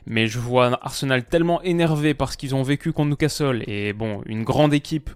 mais 0.06 0.26
je 0.26 0.38
vois 0.38 0.78
Arsenal 0.83 1.25
tellement 1.25 1.62
énervé 1.62 2.14
parce 2.14 2.37
qu'ils 2.37 2.54
ont 2.54 2.62
vécu 2.62 2.92
contre 2.92 3.11
Newcastle 3.11 3.62
et 3.66 3.92
bon, 3.92 4.23
une 4.26 4.44
grande 4.44 4.73
équipe 4.73 5.11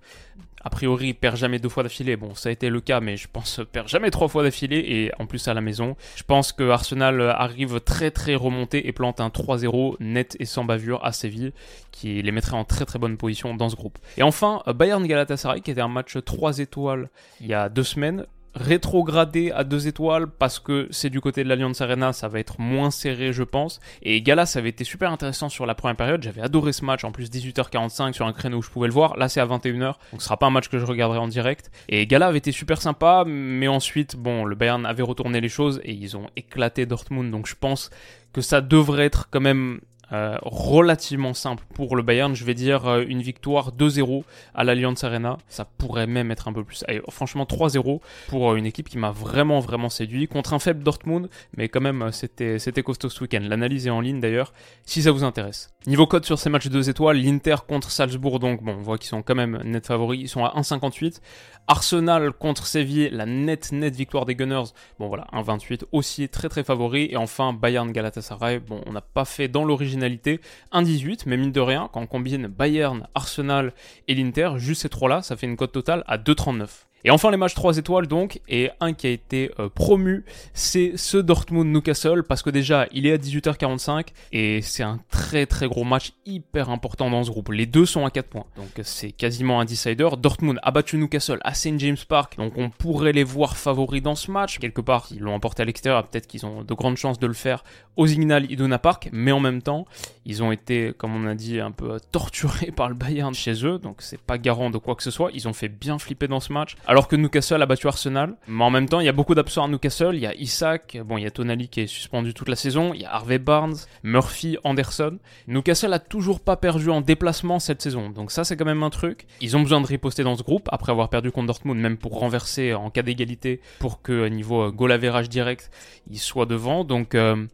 a 0.64 0.71
priori, 0.71 1.14
perd 1.14 1.37
jamais 1.37 1.59
deux 1.59 1.69
fois 1.69 1.83
d'affilée. 1.83 2.17
Bon, 2.17 2.35
ça 2.35 2.49
a 2.49 2.52
été 2.52 2.69
le 2.69 2.81
cas, 2.81 3.00
mais 3.00 3.17
je 3.17 3.28
pense 3.33 3.61
perd 3.73 3.88
jamais 3.88 4.11
trois 4.11 4.28
fois 4.28 4.43
d'affilée 4.43 4.85
et 4.87 5.12
en 5.19 5.26
plus 5.26 5.49
à 5.49 5.55
la 5.55 5.61
maison. 5.61 5.97
Je 6.17 6.23
pense 6.23 6.52
que 6.52 6.69
Arsenal 6.69 7.21
arrive 7.23 7.81
très 7.81 8.11
très 8.11 8.35
remonté 8.35 8.87
et 8.87 8.93
plante 8.93 9.21
un 9.21 9.28
3-0 9.28 9.97
net 10.00 10.37
et 10.40 10.45
sans 10.45 10.64
bavure 10.64 11.05
à 11.05 11.12
Séville, 11.12 11.52
qui 11.93 12.21
les 12.23 12.33
mettrait 12.33 12.57
en 12.57 12.64
très 12.64 12.85
très 12.85 12.99
bonne 12.99 13.17
position 13.17 13.55
dans 13.55 13.69
ce 13.69 13.76
groupe. 13.76 13.99
Et 14.17 14.23
enfin, 14.23 14.62
Bayern 14.67 15.07
Galatasaray, 15.07 15.61
qui 15.61 15.71
était 15.71 15.81
un 15.81 15.88
match 15.88 16.17
3 16.23 16.59
étoiles 16.59 17.09
il 17.40 17.47
y 17.47 17.55
a 17.55 17.69
deux 17.69 17.85
semaines. 17.85 18.26
Rétrogradé 18.55 19.52
à 19.52 19.64
deux 19.64 19.88
étoiles 19.88 20.26
parce 20.26 20.59
que 20.59 20.88
c'est 20.90 21.11
du 21.11 21.21
côté 21.21 21.45
de 21.45 21.49
l'Alliance 21.49 21.81
Arena, 21.81 22.12
ça 22.12 22.28
va 22.28 22.40
être 22.40 22.61
moins 22.61 22.90
serré, 22.90 23.33
je 23.33 23.43
pense. 23.43 23.81
Et 24.02 24.21
Gala, 24.23 24.47
ça 24.47 24.59
avait 24.59 24.71
été 24.71 24.85
super 24.85 25.12
intéressant 25.12 25.49
sur 25.49 25.67
la 25.67 25.75
première 25.75 25.97
période. 25.97 26.23
J'avais 26.23 26.40
adoré 26.40 26.73
ce 26.73 26.85
match, 26.85 27.05
en 27.05 27.12
plus 27.12 27.31
18h45 27.31 28.12
sur 28.12 28.26
un 28.26 28.33
créneau 28.33 28.59
où 28.59 28.62
je 28.62 28.71
pouvais 28.71 28.88
le 28.88 28.95
voir. 28.95 29.17
Là, 29.17 29.28
c'est 29.28 29.40
à 29.40 29.47
21h, 29.47 29.95
donc 30.12 30.21
ce 30.21 30.25
sera 30.25 30.37
pas 30.37 30.47
un 30.47 30.50
match 30.50 30.69
que 30.69 30.78
je 30.78 30.87
regarderai 30.87 31.19
en 31.19 31.28
direct. 31.28 31.71
Et 31.88 32.07
Gala 32.07 32.26
avait 32.26 32.38
été 32.38 32.52
super 32.52 32.81
sympa, 32.81 33.25
mais 33.26 33.69
ensuite, 33.69 34.17
bon, 34.17 34.45
le 34.45 34.55
Bayern 34.55 34.85
avait 34.87 35.02
retourné 35.02 35.40
les 35.40 35.49
choses 35.49 35.81
et 35.85 35.93
ils 35.93 36.17
ont 36.17 36.28
éclaté 36.37 36.87
Dortmund, 36.87 37.31
donc 37.31 37.47
je 37.47 37.55
pense 37.59 37.90
que 38.33 38.40
ça 38.40 38.61
devrait 38.61 39.07
être 39.07 39.28
quand 39.31 39.40
même 39.40 39.81
euh, 40.12 40.38
relativement 40.43 41.35
simple 41.35 41.65
pour 41.75 41.95
le 41.95 42.03
Bayern. 42.03 42.35
Je 42.35 42.45
vais 42.45 42.55
dire 42.55 42.87
euh, 42.87 43.05
une 43.07 43.21
victoire 43.21 43.73
2-0 43.73 44.25
à 44.55 44.65
l'Allianz 44.65 45.05
Arena. 45.05 45.37
Ça 45.49 45.67
pourrait 45.67 46.07
même 46.07 46.31
être 46.31 46.49
un 46.49 46.53
peu 46.53 46.65
plus. 46.65 46.85
franchement, 47.11 47.45
3-0 47.45 48.00
pour 48.29 48.50
euh, 48.50 48.57
une 48.57 48.65
équipe 48.65 48.88
qui 48.88 48.97
m'a 48.99 49.11
vraiment, 49.11 49.61
vraiment 49.61 49.91
séduit. 49.91 50.27
Contre 50.27 50.55
un 50.55 50.59
faible 50.59 50.83
Dortmund, 50.83 51.29
mais 51.57 51.69
quand 51.69 51.81
même, 51.81 52.11
c'était, 52.12 52.59
costaud 52.83 53.11
ce 53.11 53.23
week-end. 53.23 53.43
L'analyse 53.43 53.87
est 53.87 53.91
en 53.91 54.00
ligne 54.00 54.21
d'ailleurs, 54.21 54.53
si 54.85 55.03
ça 55.03 55.11
vous 55.11 55.25
intéresse. 55.25 55.71
Niveau 55.87 56.07
code 56.07 56.25
sur 56.25 56.38
ces 56.38 56.50
matchs 56.50 56.69
2 56.69 56.91
étoiles, 56.91 57.19
l'Inter 57.19 57.57
contre 57.67 57.91
Salzbourg, 57.91 58.38
donc 58.41 58.62
bon, 58.62 58.77
on 58.79 58.83
voit 58.83 58.99
qu'ils 58.99 59.09
sont 59.09 59.23
quand 59.23 59.35
même 59.35 59.61
net 59.65 59.87
favoris. 59.87 60.21
Ils 60.21 60.29
sont 60.29 60.45
à 60.45 60.55
1,58. 60.59 61.21
Arsenal 61.67 62.33
contre 62.33 62.67
Séville, 62.67 63.11
la 63.12 63.27
nette, 63.27 63.73
nette 63.73 63.95
victoire 63.95 64.25
des 64.25 64.35
Gunners. 64.35 64.73
Bon 64.99 65.09
voilà, 65.09 65.27
1,28 65.35 65.83
aussi 65.93 66.29
très 66.31 66.49
très 66.49 66.65
favori. 66.65 67.09
Et 67.11 67.17
enfin, 67.19 67.53
Bayern 67.53 67.93
Galatasaray. 67.93 68.59
Bon, 68.59 68.81
on 68.87 68.93
n'a 68.93 69.03
pas 69.03 69.27
fait 69.27 69.49
dans 69.49 69.65
l'origine 69.65 69.98
1,18, 70.00 71.23
mais 71.26 71.37
mine 71.37 71.52
de 71.52 71.61
rien, 71.61 71.88
quand 71.93 72.00
on 72.00 72.07
combine 72.07 72.47
Bayern, 72.47 73.07
Arsenal 73.14 73.73
et 74.07 74.14
l'Inter, 74.14 74.52
juste 74.57 74.83
ces 74.83 74.88
trois-là, 74.88 75.23
ça 75.23 75.37
fait 75.37 75.47
une 75.47 75.57
cote 75.57 75.73
totale 75.73 76.05
à 76.07 76.19
2,39. 76.19 76.88
Et 77.05 77.11
enfin 77.11 77.31
les 77.31 77.37
matchs 77.37 77.55
3 77.55 77.78
étoiles 77.78 78.07
donc, 78.07 78.40
et 78.49 78.71
un 78.81 78.93
qui 78.93 79.07
a 79.07 79.11
été 79.11 79.50
euh, 79.59 79.69
promu, 79.69 80.25
c'est 80.52 80.93
ce 80.97 81.17
Dortmund-Newcastle, 81.17 82.25
parce 82.25 82.43
que 82.43 82.50
déjà 82.50 82.87
il 82.93 83.07
est 83.07 83.12
à 83.12 83.17
18h45, 83.17 84.09
et 84.33 84.62
c'est 84.62 84.83
un 84.83 84.99
très 85.11 85.47
très 85.47 85.69
gros 85.69 85.85
match 85.85 86.12
hyper 86.26 86.71
important 86.71 87.11
dans 87.11 87.23
ce 87.23 87.31
groupe. 87.31 87.50
Les 87.50 87.67
deux 87.67 87.87
sont 87.87 88.05
à 88.05 88.11
4 88.11 88.26
points, 88.26 88.47
donc 88.57 88.69
c'est 88.83 89.12
quasiment 89.12 89.61
un 89.61 89.64
decider. 89.64 90.09
Dortmund 90.19 90.59
a 90.62 90.71
battu 90.71 90.97
Newcastle 90.97 91.38
à 91.43 91.55
St. 91.55 91.78
James 91.78 91.97
Park, 92.09 92.37
donc 92.37 92.55
on 92.57 92.71
pourrait 92.71 93.12
les 93.12 93.25
voir 93.25 93.57
favoris 93.57 94.02
dans 94.02 94.17
ce 94.17 94.31
match. 94.31 94.59
Quelque 94.59 94.81
part, 94.81 95.07
ils 95.11 95.21
l'ont 95.21 95.35
emporté 95.35 95.62
à 95.62 95.67
l'extérieur, 95.67 96.05
peut-être 96.07 96.26
qu'ils 96.26 96.47
ont 96.47 96.62
de 96.62 96.75
grandes 96.75 96.97
chances 96.97 97.19
de 97.19 97.26
le 97.26 97.33
faire 97.33 97.62
au 97.97 98.07
Signal 98.07 98.50
Iduna 98.50 98.78
Park, 98.78 99.09
mais 99.12 99.33
en 99.33 99.40
même 99.40 99.62
temps, 99.62 99.87
ils 100.25 100.43
ont 100.43 100.52
été, 100.52 100.93
comme 100.97 101.14
on 101.14 101.26
a 101.28 101.35
dit, 101.35 101.61
un 101.61 101.71
peu 101.71 101.99
torturés 102.12 102.71
par 102.76 102.88
le 102.88 102.95
Bayern 102.95 103.35
chez 103.35 103.64
eux, 103.64 103.78
donc 103.78 103.97
c'est 104.00 104.21
pas 104.21 104.38
garant 104.38 104.71
de 104.71 104.78
quoi 104.78 104.95
que 104.95 105.02
ce 105.02 105.11
soit. 105.11 105.31
Ils 105.35 105.49
ont 105.49 105.52
fait 105.52 105.69
bien 105.69 105.99
flipper 105.99 106.28
dans 106.28 106.40
ce 106.40 106.52
match 106.52 106.76
alors 106.88 107.07
que 107.07 107.16
Newcastle 107.16 107.61
a 107.61 107.66
battu 107.66 107.87
Arsenal. 107.87 108.35
Mais 108.49 108.64
en 108.64 108.71
même 108.71 108.88
temps, 108.88 109.00
il 109.00 109.04
y 109.04 109.11
a 109.11 109.12
beaucoup 109.12 109.35
d'absents 109.35 109.64
à 109.64 109.68
Newcastle. 109.68 110.14
Il 110.14 110.21
y 110.21 110.26
a 110.26 110.35
Isaac, 110.35 110.97
bon, 111.04 111.18
il 111.18 111.25
y 111.25 111.26
a 111.26 111.30
Tonali 111.30 111.68
qui 111.68 111.83
est 111.83 111.87
suspendu 111.87 112.33
toute 112.33 112.49
la 112.49 112.57
saison. 112.57 112.95
Il 112.95 113.02
y 113.02 113.04
a 113.04 113.14
Harvey 113.14 113.38
Barnes, 113.38 113.76
Murphy, 114.02 114.57
Anderson. 114.64 115.18
Newcastle 115.49 115.92
a 115.92 115.99
toujours 115.99 116.40
pas 116.40 116.57
perdu 116.57 116.88
en 116.88 117.02
déplacement 117.02 117.59
cette 117.59 117.83
saison. 117.83 118.09
Donc 118.09 118.30
ça, 118.30 118.42
c'est 118.42 118.57
quand 118.57 118.64
même 118.64 118.83
un 118.83 118.88
truc. 118.88 119.26
Ils 119.42 119.54
ont 119.54 119.61
besoin 119.61 119.83
de 119.83 119.87
riposter 119.87 120.23
dans 120.23 120.35
ce 120.35 120.42
groupe 120.42 120.66
après 120.73 120.90
avoir 120.90 121.11
perdu 121.11 121.30
contre 121.30 121.49
Dortmund, 121.49 121.78
même 121.78 121.99
pour 121.99 122.18
renverser 122.18 122.73
en 122.73 122.88
cas 122.88 123.02
d'égalité, 123.02 123.61
pour 123.80 124.00
que 124.00 124.26
niveau 124.28 124.62
euh, 124.62 124.71
goal 124.71 124.90
average 124.90 125.28
direct, 125.28 125.71
ils 126.11 126.18
soient 126.18 126.47
devant. 126.47 126.85
Donc 126.85 127.14
euh, 127.14 127.45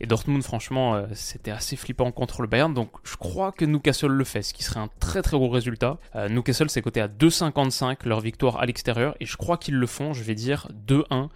et 0.00 0.06
Dortmund, 0.06 0.42
franchement, 0.42 0.94
euh, 0.94 1.06
c'était 1.12 1.50
assez 1.50 1.76
flippant 1.76 2.12
contre 2.12 2.42
le 2.42 2.48
Bayern. 2.48 2.72
Donc 2.72 2.90
je 3.04 3.16
crois 3.16 3.52
que 3.52 3.64
Newcastle 3.64 4.08
le 4.08 4.24
fait, 4.24 4.42
ce 4.42 4.54
qui 4.54 4.62
serait 4.62 4.80
un 4.80 4.88
très 5.00 5.22
très 5.22 5.36
gros 5.36 5.48
résultat. 5.48 5.98
Euh, 6.14 6.28
Newcastle, 6.28 6.70
c'est 6.70 6.82
coté 6.82 7.00
à 7.00 7.08
2,55 7.08 8.06
leur 8.06 8.20
victoire 8.20 8.58
à 8.58 8.66
l'extérieur. 8.66 9.16
Et 9.20 9.26
je 9.26 9.36
crois 9.36 9.56
qu'ils 9.56 9.76
le 9.76 9.86
font, 9.86 10.12
je 10.12 10.22
vais 10.22 10.34
dire 10.34 10.68
2-1 10.86 11.28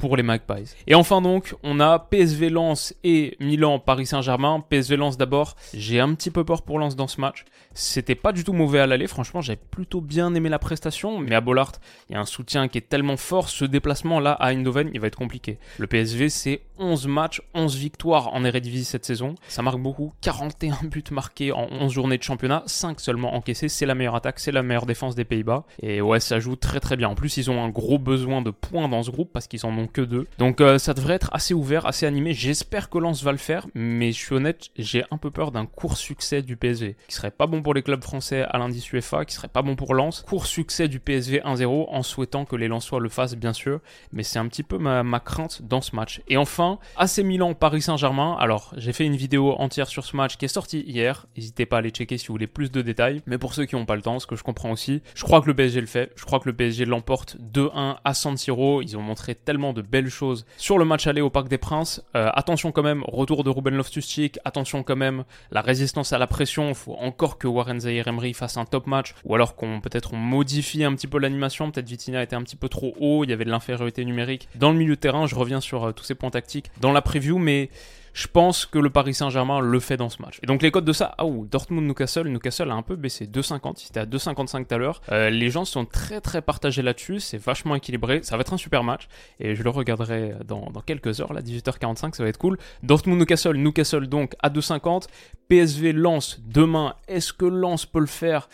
pour 0.00 0.16
les 0.16 0.22
Magpies. 0.22 0.74
Et 0.86 0.94
enfin 0.94 1.20
donc, 1.20 1.54
on 1.62 1.78
a 1.78 1.98
PSV 1.98 2.48
Lens 2.48 2.94
et 3.04 3.36
Milan 3.38 3.78
Paris 3.78 4.06
Saint-Germain. 4.06 4.64
PSV 4.68 4.96
Lens 4.96 5.18
d'abord, 5.18 5.56
j'ai 5.74 6.00
un 6.00 6.14
petit 6.14 6.30
peu 6.30 6.42
peur 6.42 6.62
pour 6.62 6.78
Lens 6.78 6.96
dans 6.96 7.06
ce 7.06 7.20
match. 7.20 7.44
C'était 7.74 8.14
pas 8.14 8.32
du 8.32 8.42
tout 8.42 8.52
mauvais 8.52 8.80
à 8.80 8.86
l'aller, 8.86 9.06
franchement, 9.06 9.40
j'avais 9.40 9.60
plutôt 9.70 10.00
bien 10.00 10.34
aimé 10.34 10.48
la 10.48 10.58
prestation, 10.58 11.18
mais 11.18 11.34
à 11.34 11.40
Bollard, 11.40 11.72
il 12.08 12.14
y 12.14 12.16
a 12.16 12.20
un 12.20 12.24
soutien 12.24 12.66
qui 12.66 12.78
est 12.78 12.88
tellement 12.88 13.16
fort, 13.16 13.48
ce 13.48 13.64
déplacement 13.64 14.18
là 14.18 14.32
à 14.32 14.48
Eindhoven, 14.52 14.90
il 14.92 15.00
va 15.00 15.06
être 15.06 15.18
compliqué. 15.18 15.58
Le 15.78 15.86
PSV, 15.86 16.30
c'est 16.30 16.62
11 16.78 17.06
matchs, 17.06 17.42
11 17.54 17.76
victoires 17.76 18.34
en 18.34 18.44
Eredivisie 18.44 18.84
cette 18.84 19.04
saison. 19.04 19.34
Ça 19.48 19.62
marque 19.62 19.78
beaucoup, 19.78 20.14
41 20.22 20.78
buts 20.84 21.04
marqués 21.10 21.52
en 21.52 21.68
11 21.70 21.92
journées 21.92 22.18
de 22.18 22.22
championnat, 22.22 22.62
5 22.66 22.98
seulement 23.00 23.34
encaissés, 23.34 23.68
c'est 23.68 23.86
la 23.86 23.94
meilleure 23.94 24.16
attaque, 24.16 24.40
c'est 24.40 24.52
la 24.52 24.62
meilleure 24.62 24.86
défense 24.86 25.14
des 25.14 25.24
Pays-Bas. 25.24 25.64
Et 25.82 26.00
ouais, 26.00 26.20
ça 26.20 26.40
joue 26.40 26.56
très 26.56 26.80
très 26.80 26.96
bien. 26.96 27.08
En 27.08 27.14
plus, 27.14 27.36
ils 27.36 27.50
ont 27.50 27.62
un 27.62 27.68
gros 27.68 27.98
besoin 27.98 28.42
de 28.42 28.50
points 28.50 28.88
dans 28.88 29.02
ce 29.02 29.10
groupe 29.10 29.30
parce 29.32 29.46
qu'ils 29.46 29.64
en 29.66 29.76
ont 29.76 29.86
que 29.90 30.00
deux. 30.00 30.26
Donc 30.38 30.60
euh, 30.60 30.78
ça 30.78 30.94
devrait 30.94 31.14
être 31.14 31.30
assez 31.32 31.54
ouvert, 31.54 31.86
assez 31.86 32.06
animé. 32.06 32.34
J'espère 32.34 32.90
que 32.90 32.98
Lens 32.98 33.22
va 33.22 33.32
le 33.32 33.38
faire, 33.38 33.66
mais 33.74 34.12
je 34.12 34.18
suis 34.18 34.34
honnête, 34.34 34.68
j'ai 34.76 35.04
un 35.10 35.16
peu 35.16 35.30
peur 35.30 35.50
d'un 35.50 35.66
court 35.66 35.96
succès 35.96 36.42
du 36.42 36.56
PSV, 36.56 36.96
qui 37.08 37.14
serait 37.14 37.30
pas 37.30 37.46
bon 37.46 37.62
pour 37.62 37.74
les 37.74 37.82
clubs 37.82 38.02
français 38.02 38.42
à 38.42 38.58
l'indice 38.58 38.90
UEFA, 38.92 39.24
qui 39.24 39.34
serait 39.34 39.48
pas 39.48 39.62
bon 39.62 39.76
pour 39.76 39.94
Lens. 39.94 40.24
Court 40.26 40.46
succès 40.46 40.88
du 40.88 41.00
PSV 41.00 41.40
1-0, 41.40 41.86
en 41.88 42.02
souhaitant 42.02 42.44
que 42.44 42.56
les 42.56 42.68
Lensois 42.68 43.00
le 43.00 43.08
fassent 43.08 43.36
bien 43.36 43.52
sûr, 43.52 43.80
mais 44.12 44.22
c'est 44.22 44.38
un 44.38 44.48
petit 44.48 44.62
peu 44.62 44.78
ma, 44.78 45.02
ma 45.02 45.20
crainte 45.20 45.62
dans 45.62 45.80
ce 45.80 45.94
match. 45.94 46.22
Et 46.28 46.36
enfin, 46.36 46.78
AC 46.96 47.18
Milan 47.18 47.54
Paris 47.54 47.82
Saint-Germain. 47.82 48.36
Alors 48.38 48.72
j'ai 48.76 48.92
fait 48.92 49.04
une 49.04 49.16
vidéo 49.16 49.52
entière 49.52 49.88
sur 49.88 50.04
ce 50.04 50.16
match 50.16 50.36
qui 50.36 50.44
est 50.44 50.48
sortie 50.48 50.80
hier. 50.80 51.26
N'hésitez 51.36 51.66
pas 51.66 51.76
à 51.76 51.78
aller 51.80 51.90
checker 51.90 52.18
si 52.18 52.26
vous 52.28 52.34
voulez 52.34 52.46
plus 52.46 52.70
de 52.70 52.82
détails. 52.82 53.22
Mais 53.26 53.38
pour 53.38 53.54
ceux 53.54 53.64
qui 53.64 53.76
n'ont 53.76 53.86
pas 53.86 53.96
le 53.96 54.02
temps, 54.02 54.18
ce 54.18 54.26
que 54.26 54.36
je 54.36 54.42
comprends 54.42 54.70
aussi, 54.70 55.02
je 55.14 55.24
crois 55.24 55.40
que 55.40 55.46
le 55.46 55.54
PSG 55.54 55.80
le 55.80 55.86
fait. 55.86 56.12
Je 56.16 56.24
crois 56.24 56.40
que 56.40 56.48
le 56.48 56.54
PSG 56.54 56.84
l'emporte 56.84 57.36
2-1 57.40 57.96
à 58.04 58.14
San 58.14 58.36
Siro. 58.36 58.82
Ils 58.82 58.96
ont 58.96 59.02
montré 59.02 59.34
tellement 59.34 59.72
de 59.72 59.79
belles 59.82 60.10
choses 60.10 60.46
sur 60.56 60.78
le 60.78 60.84
match 60.84 61.06
aller 61.06 61.20
au 61.20 61.30
Parc 61.30 61.48
des 61.48 61.58
Princes. 61.58 62.02
Euh, 62.16 62.30
attention 62.34 62.72
quand 62.72 62.82
même, 62.82 63.02
retour 63.06 63.44
de 63.44 63.50
Ruben 63.50 63.74
Loftus-Cheek. 63.74 64.38
Attention 64.44 64.82
quand 64.82 64.96
même, 64.96 65.24
la 65.50 65.60
résistance 65.60 66.12
à 66.12 66.18
la 66.18 66.26
pression. 66.26 66.68
Il 66.68 66.74
faut 66.74 66.94
encore 66.94 67.38
que 67.38 67.46
Warren 67.46 67.80
Zahir 67.80 68.08
Emery 68.08 68.34
fasse 68.34 68.56
un 68.56 68.64
top 68.64 68.86
match, 68.86 69.14
ou 69.24 69.34
alors 69.34 69.56
qu'on 69.56 69.80
peut-être 69.80 70.14
on 70.14 70.16
modifie 70.16 70.84
un 70.84 70.94
petit 70.94 71.06
peu 71.06 71.18
l'animation. 71.18 71.70
Peut-être 71.70 71.88
Vitinha 71.88 72.22
était 72.22 72.36
un 72.36 72.42
petit 72.42 72.56
peu 72.56 72.68
trop 72.68 72.94
haut. 73.00 73.24
Il 73.24 73.30
y 73.30 73.32
avait 73.32 73.44
de 73.44 73.50
l'infériorité 73.50 74.04
numérique 74.04 74.48
dans 74.56 74.72
le 74.72 74.78
milieu 74.78 74.96
de 74.96 75.00
terrain. 75.00 75.26
Je 75.26 75.34
reviens 75.34 75.60
sur 75.60 75.88
euh, 75.88 75.92
tous 75.92 76.04
ces 76.04 76.14
points 76.14 76.30
tactiques 76.30 76.70
dans 76.80 76.92
la 76.92 77.02
preview, 77.02 77.38
mais 77.38 77.70
je 78.12 78.26
pense 78.26 78.66
que 78.66 78.78
le 78.78 78.90
Paris 78.90 79.14
Saint-Germain 79.14 79.60
le 79.60 79.80
fait 79.80 79.96
dans 79.96 80.08
ce 80.08 80.20
match. 80.22 80.38
Et 80.42 80.46
donc 80.46 80.62
les 80.62 80.70
codes 80.70 80.84
de 80.84 80.92
ça, 80.92 81.14
ah 81.18 81.26
ouh, 81.26 81.46
Dortmund-Newcastle, 81.46 82.28
Newcastle. 82.28 82.70
A 82.70 82.74
un 82.74 82.82
peu 82.82 82.96
baissé, 82.96 83.26
2,50, 83.26 83.78
c'était 83.78 84.00
à 84.00 84.06
2,55 84.06 84.66
tout 84.66 84.74
à 84.74 84.78
l'heure. 84.78 85.00
Euh, 85.10 85.30
les 85.30 85.50
gens 85.50 85.64
sont 85.64 85.84
très 85.84 86.20
très 86.20 86.42
partagés 86.42 86.82
là-dessus, 86.82 87.20
c'est 87.20 87.38
vachement 87.38 87.74
équilibré, 87.74 88.20
ça 88.22 88.36
va 88.36 88.42
être 88.42 88.52
un 88.52 88.58
super 88.58 88.84
match, 88.84 89.08
et 89.38 89.54
je 89.54 89.62
le 89.62 89.70
regarderai 89.70 90.34
dans, 90.46 90.70
dans 90.70 90.80
quelques 90.80 91.20
heures, 91.20 91.32
là, 91.32 91.42
18h45, 91.42 92.14
ça 92.14 92.22
va 92.22 92.28
être 92.28 92.38
cool. 92.38 92.58
Dortmund-Newcastle, 92.82 93.56
Newcastle. 93.56 94.08
Donc 94.08 94.34
à 94.42 94.50
2,50, 94.50 95.06
PSV 95.48 95.92
lance 95.92 96.40
demain, 96.46 96.94
est-ce 97.08 97.32
que 97.32 97.44
Lens 97.44 97.86
peut 97.86 98.00
le 98.00 98.06
faire? 98.06 98.48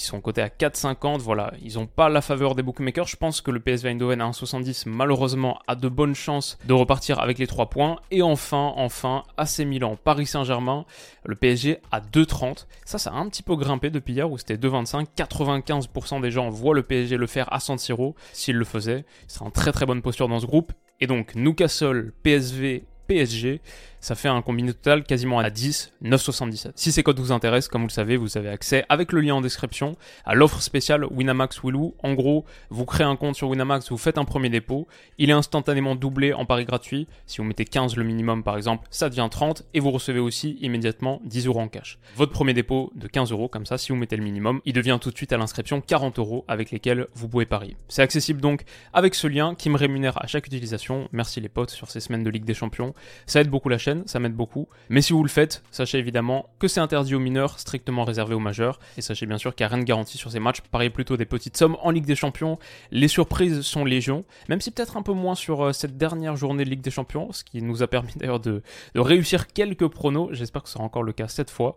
Ils 0.00 0.04
sont 0.04 0.20
cotés 0.22 0.40
à 0.40 0.48
4,50. 0.48 1.18
Voilà, 1.18 1.52
ils 1.62 1.74
n'ont 1.74 1.86
pas 1.86 2.08
la 2.08 2.22
faveur 2.22 2.54
des 2.54 2.62
bookmakers. 2.62 3.06
Je 3.06 3.16
pense 3.16 3.42
que 3.42 3.50
le 3.50 3.60
PSV 3.60 3.90
Eindhoven 3.90 4.22
à 4.22 4.30
1,70 4.30 4.84
malheureusement 4.88 5.58
a 5.66 5.74
de 5.74 5.88
bonnes 5.88 6.14
chances 6.14 6.58
de 6.64 6.72
repartir 6.72 7.20
avec 7.20 7.38
les 7.38 7.46
3 7.46 7.66
points. 7.68 7.96
Et 8.10 8.22
enfin, 8.22 8.72
enfin, 8.76 9.24
AC 9.36 9.58
Milan, 9.60 9.98
Paris 10.02 10.24
Saint-Germain, 10.24 10.86
le 11.24 11.36
PSG 11.36 11.80
à 11.92 12.00
2,30. 12.00 12.66
Ça, 12.86 12.96
ça 12.96 13.10
a 13.10 13.14
un 13.14 13.28
petit 13.28 13.42
peu 13.42 13.56
grimpé 13.56 13.90
depuis 13.90 14.14
hier 14.14 14.30
où 14.30 14.38
c'était 14.38 14.56
2,25. 14.56 15.06
95% 15.16 16.22
des 16.22 16.30
gens 16.30 16.48
voient 16.48 16.74
le 16.74 16.82
PSG 16.82 17.18
le 17.18 17.26
faire 17.26 17.52
à 17.52 17.60
San 17.60 17.76
Siro. 17.76 18.14
S'il 18.32 18.56
le 18.56 18.64
faisait, 18.64 19.04
serait 19.28 19.44
en 19.44 19.50
très 19.50 19.72
très 19.72 19.84
bonne 19.84 20.00
posture 20.00 20.28
dans 20.28 20.40
ce 20.40 20.46
groupe. 20.46 20.72
Et 21.00 21.06
donc, 21.06 21.34
Newcastle, 21.34 22.12
PSV, 22.22 22.84
PSG 23.06 23.60
ça 24.00 24.14
fait 24.14 24.28
un 24.28 24.42
combiné 24.42 24.72
total 24.72 25.04
quasiment 25.04 25.38
à 25.38 25.50
10, 25.50 25.92
9,77. 26.02 26.72
Si 26.74 26.92
ces 26.92 27.02
codes 27.02 27.20
vous 27.20 27.32
intéressent, 27.32 27.68
comme 27.68 27.82
vous 27.82 27.88
le 27.88 27.92
savez, 27.92 28.16
vous 28.16 28.38
avez 28.38 28.48
accès 28.48 28.84
avec 28.88 29.12
le 29.12 29.20
lien 29.20 29.34
en 29.34 29.40
description 29.40 29.96
à 30.24 30.34
l'offre 30.34 30.62
spéciale 30.62 31.04
Winamax 31.04 31.62
Willou. 31.62 31.94
En 32.02 32.14
gros, 32.14 32.44
vous 32.70 32.84
créez 32.86 33.06
un 33.06 33.16
compte 33.16 33.36
sur 33.36 33.48
Winamax, 33.48 33.90
vous 33.90 33.98
faites 33.98 34.18
un 34.18 34.24
premier 34.24 34.48
dépôt, 34.48 34.88
il 35.18 35.30
est 35.30 35.34
instantanément 35.34 35.94
doublé 35.94 36.32
en 36.32 36.46
pari 36.46 36.64
gratuit. 36.64 37.08
Si 37.26 37.38
vous 37.38 37.44
mettez 37.44 37.64
15 37.64 37.96
le 37.96 38.04
minimum 38.04 38.42
par 38.42 38.56
exemple, 38.56 38.86
ça 38.90 39.08
devient 39.08 39.28
30 39.30 39.64
et 39.74 39.80
vous 39.80 39.90
recevez 39.90 40.20
aussi 40.20 40.56
immédiatement 40.60 41.20
10 41.24 41.46
euros 41.46 41.60
en 41.60 41.68
cash. 41.68 41.98
Votre 42.16 42.32
premier 42.32 42.54
dépôt 42.54 42.92
de 42.94 43.06
15 43.06 43.32
euros, 43.32 43.48
comme 43.48 43.66
ça, 43.66 43.78
si 43.78 43.92
vous 43.92 43.98
mettez 43.98 44.16
le 44.16 44.24
minimum, 44.24 44.60
il 44.64 44.72
devient 44.72 44.98
tout 45.00 45.10
de 45.10 45.16
suite 45.16 45.32
à 45.32 45.36
l'inscription 45.36 45.80
40 45.80 46.18
euros 46.18 46.44
avec 46.48 46.70
lesquels 46.70 47.06
vous 47.14 47.28
pouvez 47.28 47.46
parier. 47.46 47.76
C'est 47.88 48.02
accessible 48.02 48.40
donc 48.40 48.62
avec 48.92 49.14
ce 49.14 49.26
lien 49.26 49.54
qui 49.54 49.68
me 49.68 49.76
rémunère 49.76 50.22
à 50.22 50.26
chaque 50.26 50.46
utilisation. 50.46 51.08
Merci 51.12 51.40
les 51.40 51.48
potes 51.48 51.70
sur 51.70 51.90
ces 51.90 52.00
semaines 52.00 52.24
de 52.24 52.30
Ligue 52.30 52.44
des 52.44 52.54
Champions. 52.54 52.94
Ça 53.26 53.40
aide 53.40 53.48
beaucoup 53.48 53.68
la 53.68 53.78
chaîne 53.78 53.89
ça 54.06 54.18
m'aide 54.18 54.34
beaucoup. 54.34 54.68
Mais 54.88 55.02
si 55.02 55.12
vous 55.12 55.22
le 55.22 55.28
faites, 55.28 55.62
sachez 55.70 55.98
évidemment 55.98 56.48
que 56.58 56.68
c'est 56.68 56.80
interdit 56.80 57.14
aux 57.14 57.20
mineurs, 57.20 57.58
strictement 57.58 58.04
réservé 58.04 58.34
aux 58.34 58.40
majeurs. 58.40 58.78
Et 58.96 59.02
sachez 59.02 59.26
bien 59.26 59.38
sûr 59.38 59.54
qu'il 59.54 59.64
n'y 59.64 59.72
a 59.72 59.74
rien 59.74 59.82
de 59.82 59.86
garanti 59.86 60.18
sur 60.18 60.30
ces 60.30 60.40
matchs. 60.40 60.60
Pareil 60.70 60.90
plutôt 60.90 61.16
des 61.16 61.24
petites 61.24 61.56
sommes 61.56 61.76
en 61.82 61.90
Ligue 61.90 62.06
des 62.06 62.14
Champions. 62.14 62.58
Les 62.90 63.08
surprises 63.08 63.60
sont 63.62 63.84
légion, 63.84 64.24
même 64.48 64.60
si 64.60 64.70
peut-être 64.70 64.96
un 64.96 65.02
peu 65.02 65.12
moins 65.12 65.34
sur 65.34 65.66
euh, 65.66 65.72
cette 65.72 65.96
dernière 65.96 66.36
journée 66.36 66.64
de 66.64 66.70
Ligue 66.70 66.80
des 66.80 66.90
Champions, 66.90 67.32
ce 67.32 67.44
qui 67.44 67.62
nous 67.62 67.82
a 67.82 67.86
permis 67.86 68.12
d'ailleurs 68.16 68.40
de, 68.40 68.62
de 68.94 69.00
réussir 69.00 69.48
quelques 69.48 69.88
pronos. 69.88 70.30
J'espère 70.32 70.62
que 70.62 70.68
ce 70.68 70.74
sera 70.74 70.84
encore 70.84 71.02
le 71.02 71.12
cas 71.12 71.28
cette 71.28 71.50
fois. 71.50 71.76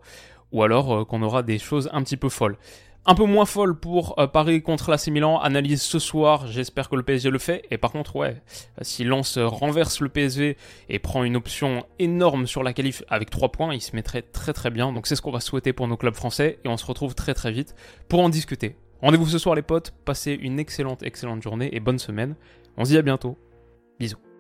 Ou 0.51 0.63
alors 0.63 0.93
euh, 0.93 1.05
qu'on 1.05 1.22
aura 1.22 1.43
des 1.43 1.60
choses 1.60 1.89
un 1.93 2.03
petit 2.03 2.17
peu 2.17 2.29
folles. 2.29 2.58
Un 3.05 3.15
peu 3.15 3.25
moins 3.25 3.45
folle 3.45 3.77
pour 3.77 4.17
euh, 4.17 4.27
Paris 4.27 4.62
contre 4.62 4.89
l'AC 4.89 5.07
Milan. 5.07 5.38
Analyse 5.39 5.81
ce 5.81 6.00
soir. 6.00 6.48
J'espère 6.48 6.88
que 6.88 6.95
le 6.95 7.03
PSG 7.03 7.29
le 7.31 7.38
fait. 7.38 7.65
Et 7.69 7.77
par 7.77 7.91
contre, 7.91 8.15
ouais, 8.15 8.41
si 8.81 9.03
Lens 9.03 9.38
renverse 9.38 10.00
le 10.00 10.07
PSV 10.07 10.55
et 10.88 11.00
prend 11.00 11.25
une 11.25 11.36
option 11.36 11.86
énorme 12.00 12.48
sur 12.48 12.63
la 12.63 12.72
qualif 12.72 13.03
avec 13.10 13.29
3 13.29 13.51
points, 13.51 13.74
il 13.74 13.81
se 13.81 13.93
mettrait 13.93 14.22
très 14.22 14.53
très 14.53 14.69
bien. 14.69 14.93
Donc 14.93 15.05
c'est 15.05 15.17
ce 15.17 15.22
qu'on 15.22 15.31
va 15.31 15.41
souhaiter 15.41 15.74
pour 15.74 15.89
nos 15.89 15.98
clubs 15.98 16.15
français. 16.15 16.60
Et 16.63 16.69
on 16.69 16.77
se 16.77 16.86
retrouve 16.86 17.13
très 17.13 17.33
très 17.33 17.51
vite 17.51 17.75
pour 18.07 18.22
en 18.22 18.29
discuter. 18.29 18.77
Rendez-vous 19.01 19.27
ce 19.27 19.38
soir 19.38 19.53
les 19.55 19.63
potes. 19.63 19.93
Passez 20.05 20.31
une 20.31 20.57
excellente 20.57 21.03
excellente 21.03 21.43
journée 21.43 21.75
et 21.75 21.81
bonne 21.81 22.00
semaine. 22.00 22.36
On 22.77 22.86
se 22.86 22.91
dit 22.91 22.98
à 22.98 23.01
bientôt. 23.01 23.38
Bisous. 24.00 24.33